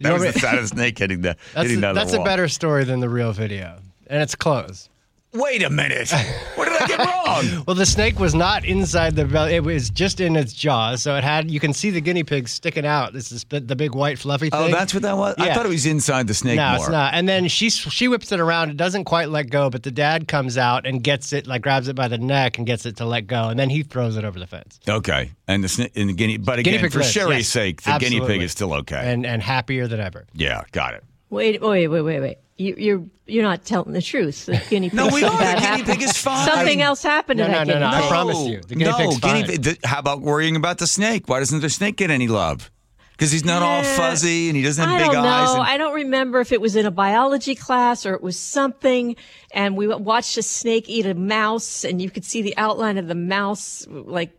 That 0.00 0.12
was 0.12 0.22
the 0.22 0.32
sound 0.38 0.58
of 0.58 0.68
snake 0.68 0.98
hitting 0.98 1.22
the 1.22 1.36
That's, 1.54 1.62
hitting 1.68 1.78
a, 1.78 1.80
down 1.80 1.94
the 1.94 2.00
that's 2.00 2.12
a 2.12 2.16
wall. 2.18 2.24
better 2.24 2.48
story 2.48 2.84
than 2.84 3.00
the 3.00 3.08
real 3.08 3.32
video, 3.32 3.78
and 4.06 4.22
it's 4.22 4.34
close. 4.34 4.89
Wait 5.32 5.62
a 5.62 5.70
minute. 5.70 6.12
What 6.56 6.68
did 6.68 6.82
I 6.82 6.86
get 6.86 6.98
wrong? 6.98 7.64
Well, 7.66 7.76
the 7.76 7.86
snake 7.86 8.18
was 8.18 8.34
not 8.34 8.64
inside 8.64 9.14
the 9.14 9.24
belly; 9.24 9.54
it 9.54 9.62
was 9.62 9.88
just 9.88 10.20
in 10.20 10.34
its 10.34 10.52
jaws. 10.52 11.02
So 11.02 11.14
it 11.14 11.22
had 11.22 11.50
you 11.50 11.60
can 11.60 11.72
see 11.72 11.90
the 11.90 12.00
guinea 12.00 12.24
pig 12.24 12.48
sticking 12.48 12.84
out. 12.84 13.12
This 13.12 13.30
is 13.30 13.44
the 13.44 13.60
the 13.60 13.76
big 13.76 13.94
white 13.94 14.18
fluffy 14.18 14.50
oh, 14.52 14.64
thing. 14.64 14.74
Oh, 14.74 14.76
that's 14.76 14.92
what 14.92 15.04
that 15.04 15.16
was. 15.16 15.36
I 15.38 15.54
thought 15.54 15.64
it 15.64 15.70
was 15.70 15.86
inside 15.86 16.26
the 16.26 16.34
snake 16.34 16.56
no, 16.56 16.68
more. 16.70 16.76
it's 16.78 16.88
not. 16.88 17.14
And 17.14 17.28
then 17.28 17.46
she 17.48 17.70
she 17.70 18.08
whips 18.08 18.32
it 18.32 18.40
around. 18.40 18.70
It 18.70 18.76
doesn't 18.76 19.04
quite 19.04 19.28
let 19.28 19.48
go, 19.48 19.70
but 19.70 19.84
the 19.84 19.90
dad 19.90 20.26
comes 20.26 20.58
out 20.58 20.86
and 20.86 21.02
gets 21.02 21.32
it, 21.32 21.46
like 21.46 21.62
grabs 21.62 21.88
it 21.88 21.94
by 21.94 22.08
the 22.08 22.18
neck 22.18 22.58
and 22.58 22.66
gets 22.66 22.84
it 22.84 22.96
to 22.96 23.04
let 23.04 23.26
go, 23.26 23.48
and 23.48 23.58
then 23.58 23.70
he 23.70 23.84
throws 23.84 24.16
it 24.16 24.24
over 24.24 24.38
the 24.38 24.48
fence. 24.48 24.80
Okay, 24.88 25.30
and 25.46 25.62
the 25.62 25.68
sna- 25.68 25.90
and 25.94 26.08
the 26.08 26.14
guinea, 26.14 26.36
but 26.36 26.56
Guinea 26.56 26.76
again, 26.76 26.80
pig 26.80 26.92
for 26.92 26.98
lives, 26.98 27.12
Sherry's 27.12 27.38
yes. 27.38 27.48
sake, 27.48 27.82
the 27.82 27.96
guinea 27.98 28.20
pig 28.20 28.42
is 28.42 28.50
still 28.52 28.74
okay. 28.74 29.00
And 29.12 29.24
and 29.24 29.40
happier 29.40 29.86
than 29.86 30.00
ever. 30.00 30.26
yeah, 30.34 30.64
got 30.72 30.94
it. 30.94 31.04
Wait, 31.30 31.62
wait, 31.62 31.86
wait, 31.86 32.02
wait, 32.02 32.20
wait. 32.20 32.38
You, 32.60 32.74
you're 32.76 33.04
you're 33.26 33.42
not 33.42 33.64
telling 33.64 33.92
the 33.92 34.02
truth. 34.02 34.46
The 34.46 34.60
guinea 34.68 34.90
pig. 34.90 34.96
No, 34.96 35.06
we 35.06 35.20
something 35.22 35.46
are. 35.46 35.54
The 35.54 35.60
guinea 35.60 35.66
happened. 35.66 35.86
pig 35.86 36.02
is 36.02 36.16
fine. 36.16 36.46
Something 36.46 36.82
else 36.82 37.02
happened 37.02 37.38
No, 37.38 37.46
to 37.46 37.52
that 37.52 37.66
no, 37.66 37.74
no, 37.74 37.80
guinea 37.90 37.98
no. 38.00 38.06
I 38.06 38.08
promise 38.08 38.46
you, 38.46 38.60
the 38.60 38.74
guinea 38.74 38.90
no, 38.90 38.96
pig's 38.98 39.18
guinea 39.18 39.40
fine. 39.40 39.46
pig- 39.50 39.62
th- 39.64 39.78
how 39.84 39.98
about 39.98 40.20
worrying 40.20 40.56
about 40.56 40.78
the 40.78 40.86
snake? 40.86 41.22
Why 41.28 41.38
doesn't 41.38 41.60
the 41.60 41.70
snake 41.70 41.96
get 41.96 42.10
any 42.10 42.28
love? 42.28 42.70
Because 43.12 43.32
he's 43.32 43.44
not 43.44 43.62
all 43.62 43.80
Eh, 43.80 43.96
fuzzy 43.96 44.48
and 44.48 44.56
he 44.56 44.62
doesn't 44.62 44.82
have 44.82 44.94
I 44.98 45.04
big 45.04 45.12
don't 45.12 45.24
eyes. 45.26 45.48
know. 45.54 45.60
and- 45.60 45.62
I 45.70 45.76
don't 45.78 45.94
remember 45.94 46.40
if 46.40 46.52
it 46.52 46.60
was 46.60 46.74
in 46.76 46.86
a 46.86 46.90
biology 46.90 47.54
class 47.54 48.04
or 48.06 48.14
it 48.14 48.22
was 48.22 48.38
something. 48.38 49.14
And 49.52 49.76
we 49.76 49.86
watched 49.88 50.36
a 50.38 50.42
snake 50.42 50.88
eat 50.88 51.04
a 51.06 51.14
mouse, 51.14 51.84
and 51.84 52.00
you 52.00 52.08
could 52.10 52.24
see 52.24 52.40
the 52.42 52.56
outline 52.56 52.96
of 52.98 53.08
the 53.08 53.14
mouse, 53.14 53.86
like 53.90 54.32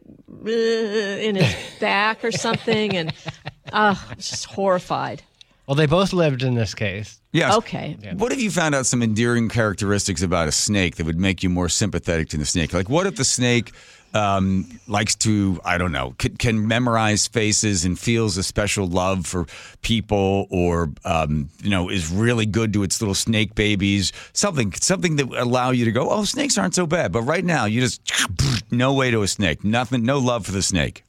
uh, 0.46 0.50
in 0.50 1.36
his 1.36 1.56
back 1.80 2.24
or 2.24 2.32
something. 2.32 2.96
And 2.98 3.10
uh, 3.72 3.96
I 3.98 4.16
was 4.16 4.30
just 4.30 4.46
horrified. 4.46 5.22
Well, 5.72 5.78
they 5.78 5.86
both 5.86 6.12
lived 6.12 6.44
in 6.44 6.54
this 6.54 6.76
case. 6.76 7.22
Yes. 7.32 7.56
Okay. 7.56 7.98
What 8.18 8.34
if 8.34 8.42
you 8.42 8.52
found 8.52 8.76
out 8.76 8.86
some 8.86 9.02
endearing 9.02 9.48
characteristics 9.48 10.22
about 10.22 10.50
a 10.50 10.52
snake 10.52 10.98
that 10.98 11.06
would 11.06 11.18
make 11.18 11.44
you 11.44 11.50
more 11.50 11.70
sympathetic 11.70 12.28
to 12.32 12.38
the 12.38 12.46
snake? 12.46 12.74
Like, 12.74 12.90
what 12.90 13.08
if 13.08 13.16
the 13.16 13.24
snake 13.24 13.72
um, 14.14 14.68
likes 14.90 15.16
to, 15.16 15.62
I 15.64 15.78
don't 15.78 15.94
know, 15.94 16.14
can, 16.18 16.36
can 16.36 16.68
memorize 16.68 17.26
faces 17.26 17.86
and 17.86 17.98
feels 17.98 18.36
a 18.36 18.44
special 18.44 18.86
love 18.86 19.26
for 19.26 19.46
people, 19.82 20.46
or 20.50 20.92
um, 21.06 21.48
you 21.64 21.70
know, 21.70 21.88
is 21.88 22.12
really 22.12 22.46
good 22.46 22.74
to 22.74 22.84
its 22.84 23.02
little 23.02 23.16
snake 23.16 23.56
babies? 23.56 24.12
Something, 24.34 24.74
something 24.74 25.16
that 25.16 25.28
would 25.28 25.40
allow 25.40 25.72
you 25.72 25.86
to 25.86 25.92
go, 25.94 26.10
oh, 26.10 26.26
snakes 26.26 26.58
aren't 26.58 26.76
so 26.76 26.86
bad. 26.86 27.14
But 27.14 27.22
right 27.22 27.46
now, 27.46 27.64
you 27.64 27.80
just 27.80 28.02
no 28.72 28.92
way 28.92 29.10
to 29.10 29.22
a 29.22 29.28
snake, 29.30 29.64
nothing, 29.64 30.04
no 30.04 30.20
love 30.20 30.46
for 30.46 30.52
the 30.52 30.64
snake. 30.64 31.06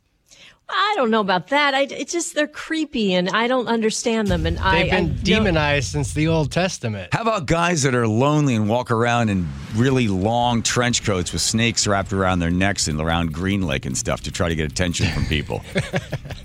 I 0.75 0.95
don't 0.97 1.11
know 1.11 1.21
about 1.21 1.49
that. 1.49 1.75
I, 1.75 1.83
it's 1.83 2.13
just 2.13 2.35
they're 2.35 2.47
creepy, 2.47 3.15
and 3.15 3.29
I 3.31 3.47
don't 3.47 3.67
understand 3.69 4.29
them. 4.29 4.47
And 4.47 4.59
I, 4.59 4.83
They've 4.83 4.91
been 4.91 5.05
I 5.05 5.09
don't- 5.09 5.25
demonized 5.25 5.93
since 5.93 6.13
the 6.15 6.29
Old 6.29 6.51
Testament. 6.53 7.13
How 7.13 7.23
about 7.23 7.47
guys 7.47 7.83
that 7.83 7.95
are 7.95 8.07
lonely 8.09 8.55
and 8.55 8.69
walk 8.69 8.91
around 8.91 9.29
in 9.29 9.49
really 9.75 10.09
long 10.09 10.63
trench 10.63 11.05
coats 11.05 11.33
with 11.33 11.43
snakes 11.43 11.87
wrapped 11.87 12.13
around 12.13 12.39
their 12.41 12.51
necks 12.51 12.89
and 12.89 13.01
around 13.01 13.33
Green 13.33 13.63
Lake 13.63 13.87
and 13.87 13.97
stuff 13.97 14.23
to 14.23 14.31
try 14.31 14.49
to 14.49 14.55
get 14.55 14.71
attention 14.71 15.07
from 15.13 15.27
people? 15.27 15.63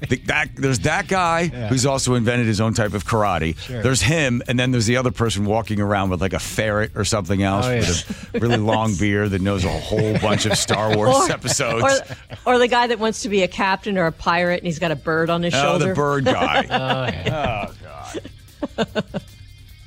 The- 0.10 0.18
that, 0.28 0.50
there's 0.56 0.80
that 0.80 1.08
guy 1.08 1.48
who's 1.48 1.86
also 1.86 2.14
invented 2.14 2.46
his 2.46 2.62
own 2.62 2.74
type 2.76 2.94
of 2.94 3.04
karate. 3.06 3.58
Sure. 3.58 3.82
There's 3.82 4.02
him, 4.02 4.42
and 4.48 4.58
then 4.60 4.72
there's 4.72 4.86
the 4.86 4.96
other 4.98 5.12
person 5.12 5.44
walking 5.44 5.82
around 5.82 6.12
with 6.12 6.22
like 6.22 6.34
a 6.34 6.40
ferret 6.40 6.92
or 6.96 7.04
something 7.04 7.42
else 7.42 7.66
Oh, 7.66 7.72
yeah. 7.72 7.80
with 7.80 8.30
a 8.36 8.40
really 8.40 8.58
long 8.74 8.94
beard 8.96 9.32
that 9.32 9.42
knows 9.42 9.66
a 9.66 9.70
whole 9.70 10.18
bunch 10.20 10.46
of 10.46 10.56
Star 10.56 10.88
Wars 10.96 11.16
or, 11.16 11.32
episodes. 11.32 12.02
or, 12.46 12.54
or 12.54 12.58
the 12.60 12.68
guy 12.68 12.88
that 12.88 13.00
wants 13.00 13.24
to 13.24 13.30
be 13.30 13.42
a 13.42 13.48
captain 13.48 13.98
or 13.98 14.06
a 14.06 14.12
pirate, 14.18 14.58
and 14.58 14.66
he's 14.66 14.80
got 14.80 14.92
a 14.92 14.96
bird 14.96 15.30
on 15.30 15.44
his 15.44 15.54
oh, 15.54 15.62
shoulder. 15.62 15.86
Oh, 15.86 15.88
the 15.90 15.96
bird 15.96 16.26
guy. 16.26 16.66
Oh, 16.70 17.06
yeah. 17.08 17.68
Oh 17.70 17.74
God. 17.84 19.22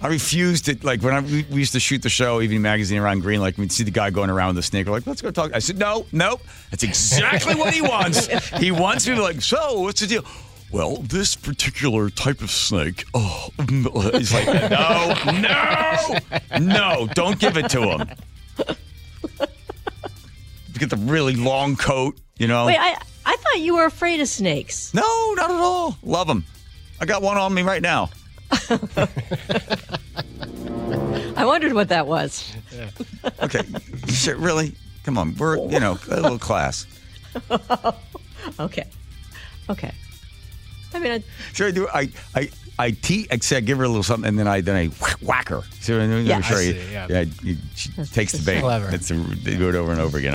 I 0.02 0.08
refused 0.08 0.64
to 0.66 0.78
like 0.82 1.02
when 1.02 1.12
I, 1.12 1.20
we, 1.20 1.44
we 1.50 1.58
used 1.58 1.72
to 1.72 1.80
shoot 1.80 2.02
the 2.02 2.08
show 2.08 2.40
Evening 2.40 2.62
Magazine 2.62 2.98
around 2.98 3.20
Green 3.20 3.40
Lake. 3.40 3.58
We'd 3.58 3.70
see 3.70 3.84
the 3.84 3.90
guy 3.90 4.08
going 4.10 4.30
around 4.30 4.48
with 4.48 4.56
the 4.56 4.62
snake. 4.62 4.86
We're 4.86 4.92
like, 4.92 5.06
let's 5.06 5.20
go 5.20 5.30
talk. 5.30 5.52
I 5.54 5.58
said, 5.58 5.78
no, 5.78 6.06
nope. 6.10 6.40
That's 6.70 6.82
exactly 6.82 7.54
what 7.54 7.74
he 7.74 7.82
wants. 7.82 8.26
He 8.58 8.70
wants 8.70 9.06
me 9.06 9.16
to 9.16 9.22
like, 9.22 9.42
so 9.42 9.80
what's 9.80 10.00
the 10.00 10.06
deal? 10.06 10.24
Well, 10.72 10.96
this 10.98 11.36
particular 11.36 12.08
type 12.10 12.40
of 12.40 12.50
snake. 12.50 13.04
Oh, 13.12 13.48
he's 14.12 14.32
like, 14.32 14.46
no, 14.70 15.14
no, 15.40 16.58
no, 16.58 17.08
don't 17.12 17.38
give 17.38 17.56
it 17.56 17.68
to 17.70 17.82
him. 17.82 18.08
Get 20.78 20.88
the 20.88 20.96
really 20.96 21.34
long 21.34 21.76
coat, 21.76 22.18
you 22.38 22.46
know. 22.46 22.66
Wait, 22.66 22.78
I 22.78 22.96
I 23.30 23.36
thought 23.36 23.60
you 23.60 23.76
were 23.76 23.84
afraid 23.84 24.20
of 24.20 24.26
snakes. 24.28 24.92
No, 24.92 25.02
not 25.36 25.50
at 25.52 25.56
all. 25.56 25.96
Love 26.02 26.26
them. 26.26 26.44
I 27.00 27.04
got 27.06 27.22
one 27.22 27.36
on 27.36 27.54
me 27.54 27.62
right 27.62 27.80
now. 27.80 28.10
I 31.36 31.44
wondered 31.44 31.72
what 31.72 31.88
that 31.90 32.06
was. 32.08 32.52
Okay, 33.40 33.62
shit, 34.08 34.36
really? 34.36 34.74
Come 35.04 35.16
on, 35.16 35.34
we're 35.36 35.56
you 35.68 35.78
know 35.80 35.96
a 36.10 36.20
little 36.20 36.38
class. 36.38 36.86
okay, 38.60 38.84
okay. 39.70 39.92
I 40.92 40.98
mean, 40.98 41.12
I, 41.12 41.22
Sure, 41.52 41.68
I 41.68 41.70
do. 41.70 41.86
I 41.88 42.10
I 42.34 42.50
I, 42.78 42.90
te- 42.92 43.28
I 43.30 43.36
say 43.38 43.58
I 43.58 43.60
give 43.60 43.78
her 43.78 43.84
a 43.84 43.88
little 43.88 44.02
something, 44.02 44.26
and 44.28 44.38
then 44.38 44.48
I 44.48 44.60
then 44.60 44.74
I 44.76 44.86
whack 45.24 45.48
her. 45.50 45.62
So 45.80 46.00
I'm 46.00 46.26
Yeah. 46.26 46.40
sure 46.40 46.58
I 46.58 46.62
you, 46.62 46.72
see, 46.72 46.92
yeah. 46.92 47.06
yeah, 47.08 47.24
you, 47.42 47.56
she 47.76 47.90
takes 48.12 48.32
the 48.32 48.42
bait. 48.44 48.60
clever. 48.60 48.88
That's 48.90 49.10
a, 49.10 49.14
they 49.14 49.56
do 49.56 49.68
it 49.68 49.74
over 49.76 49.92
and 49.92 50.00
over 50.00 50.18
again. 50.18 50.28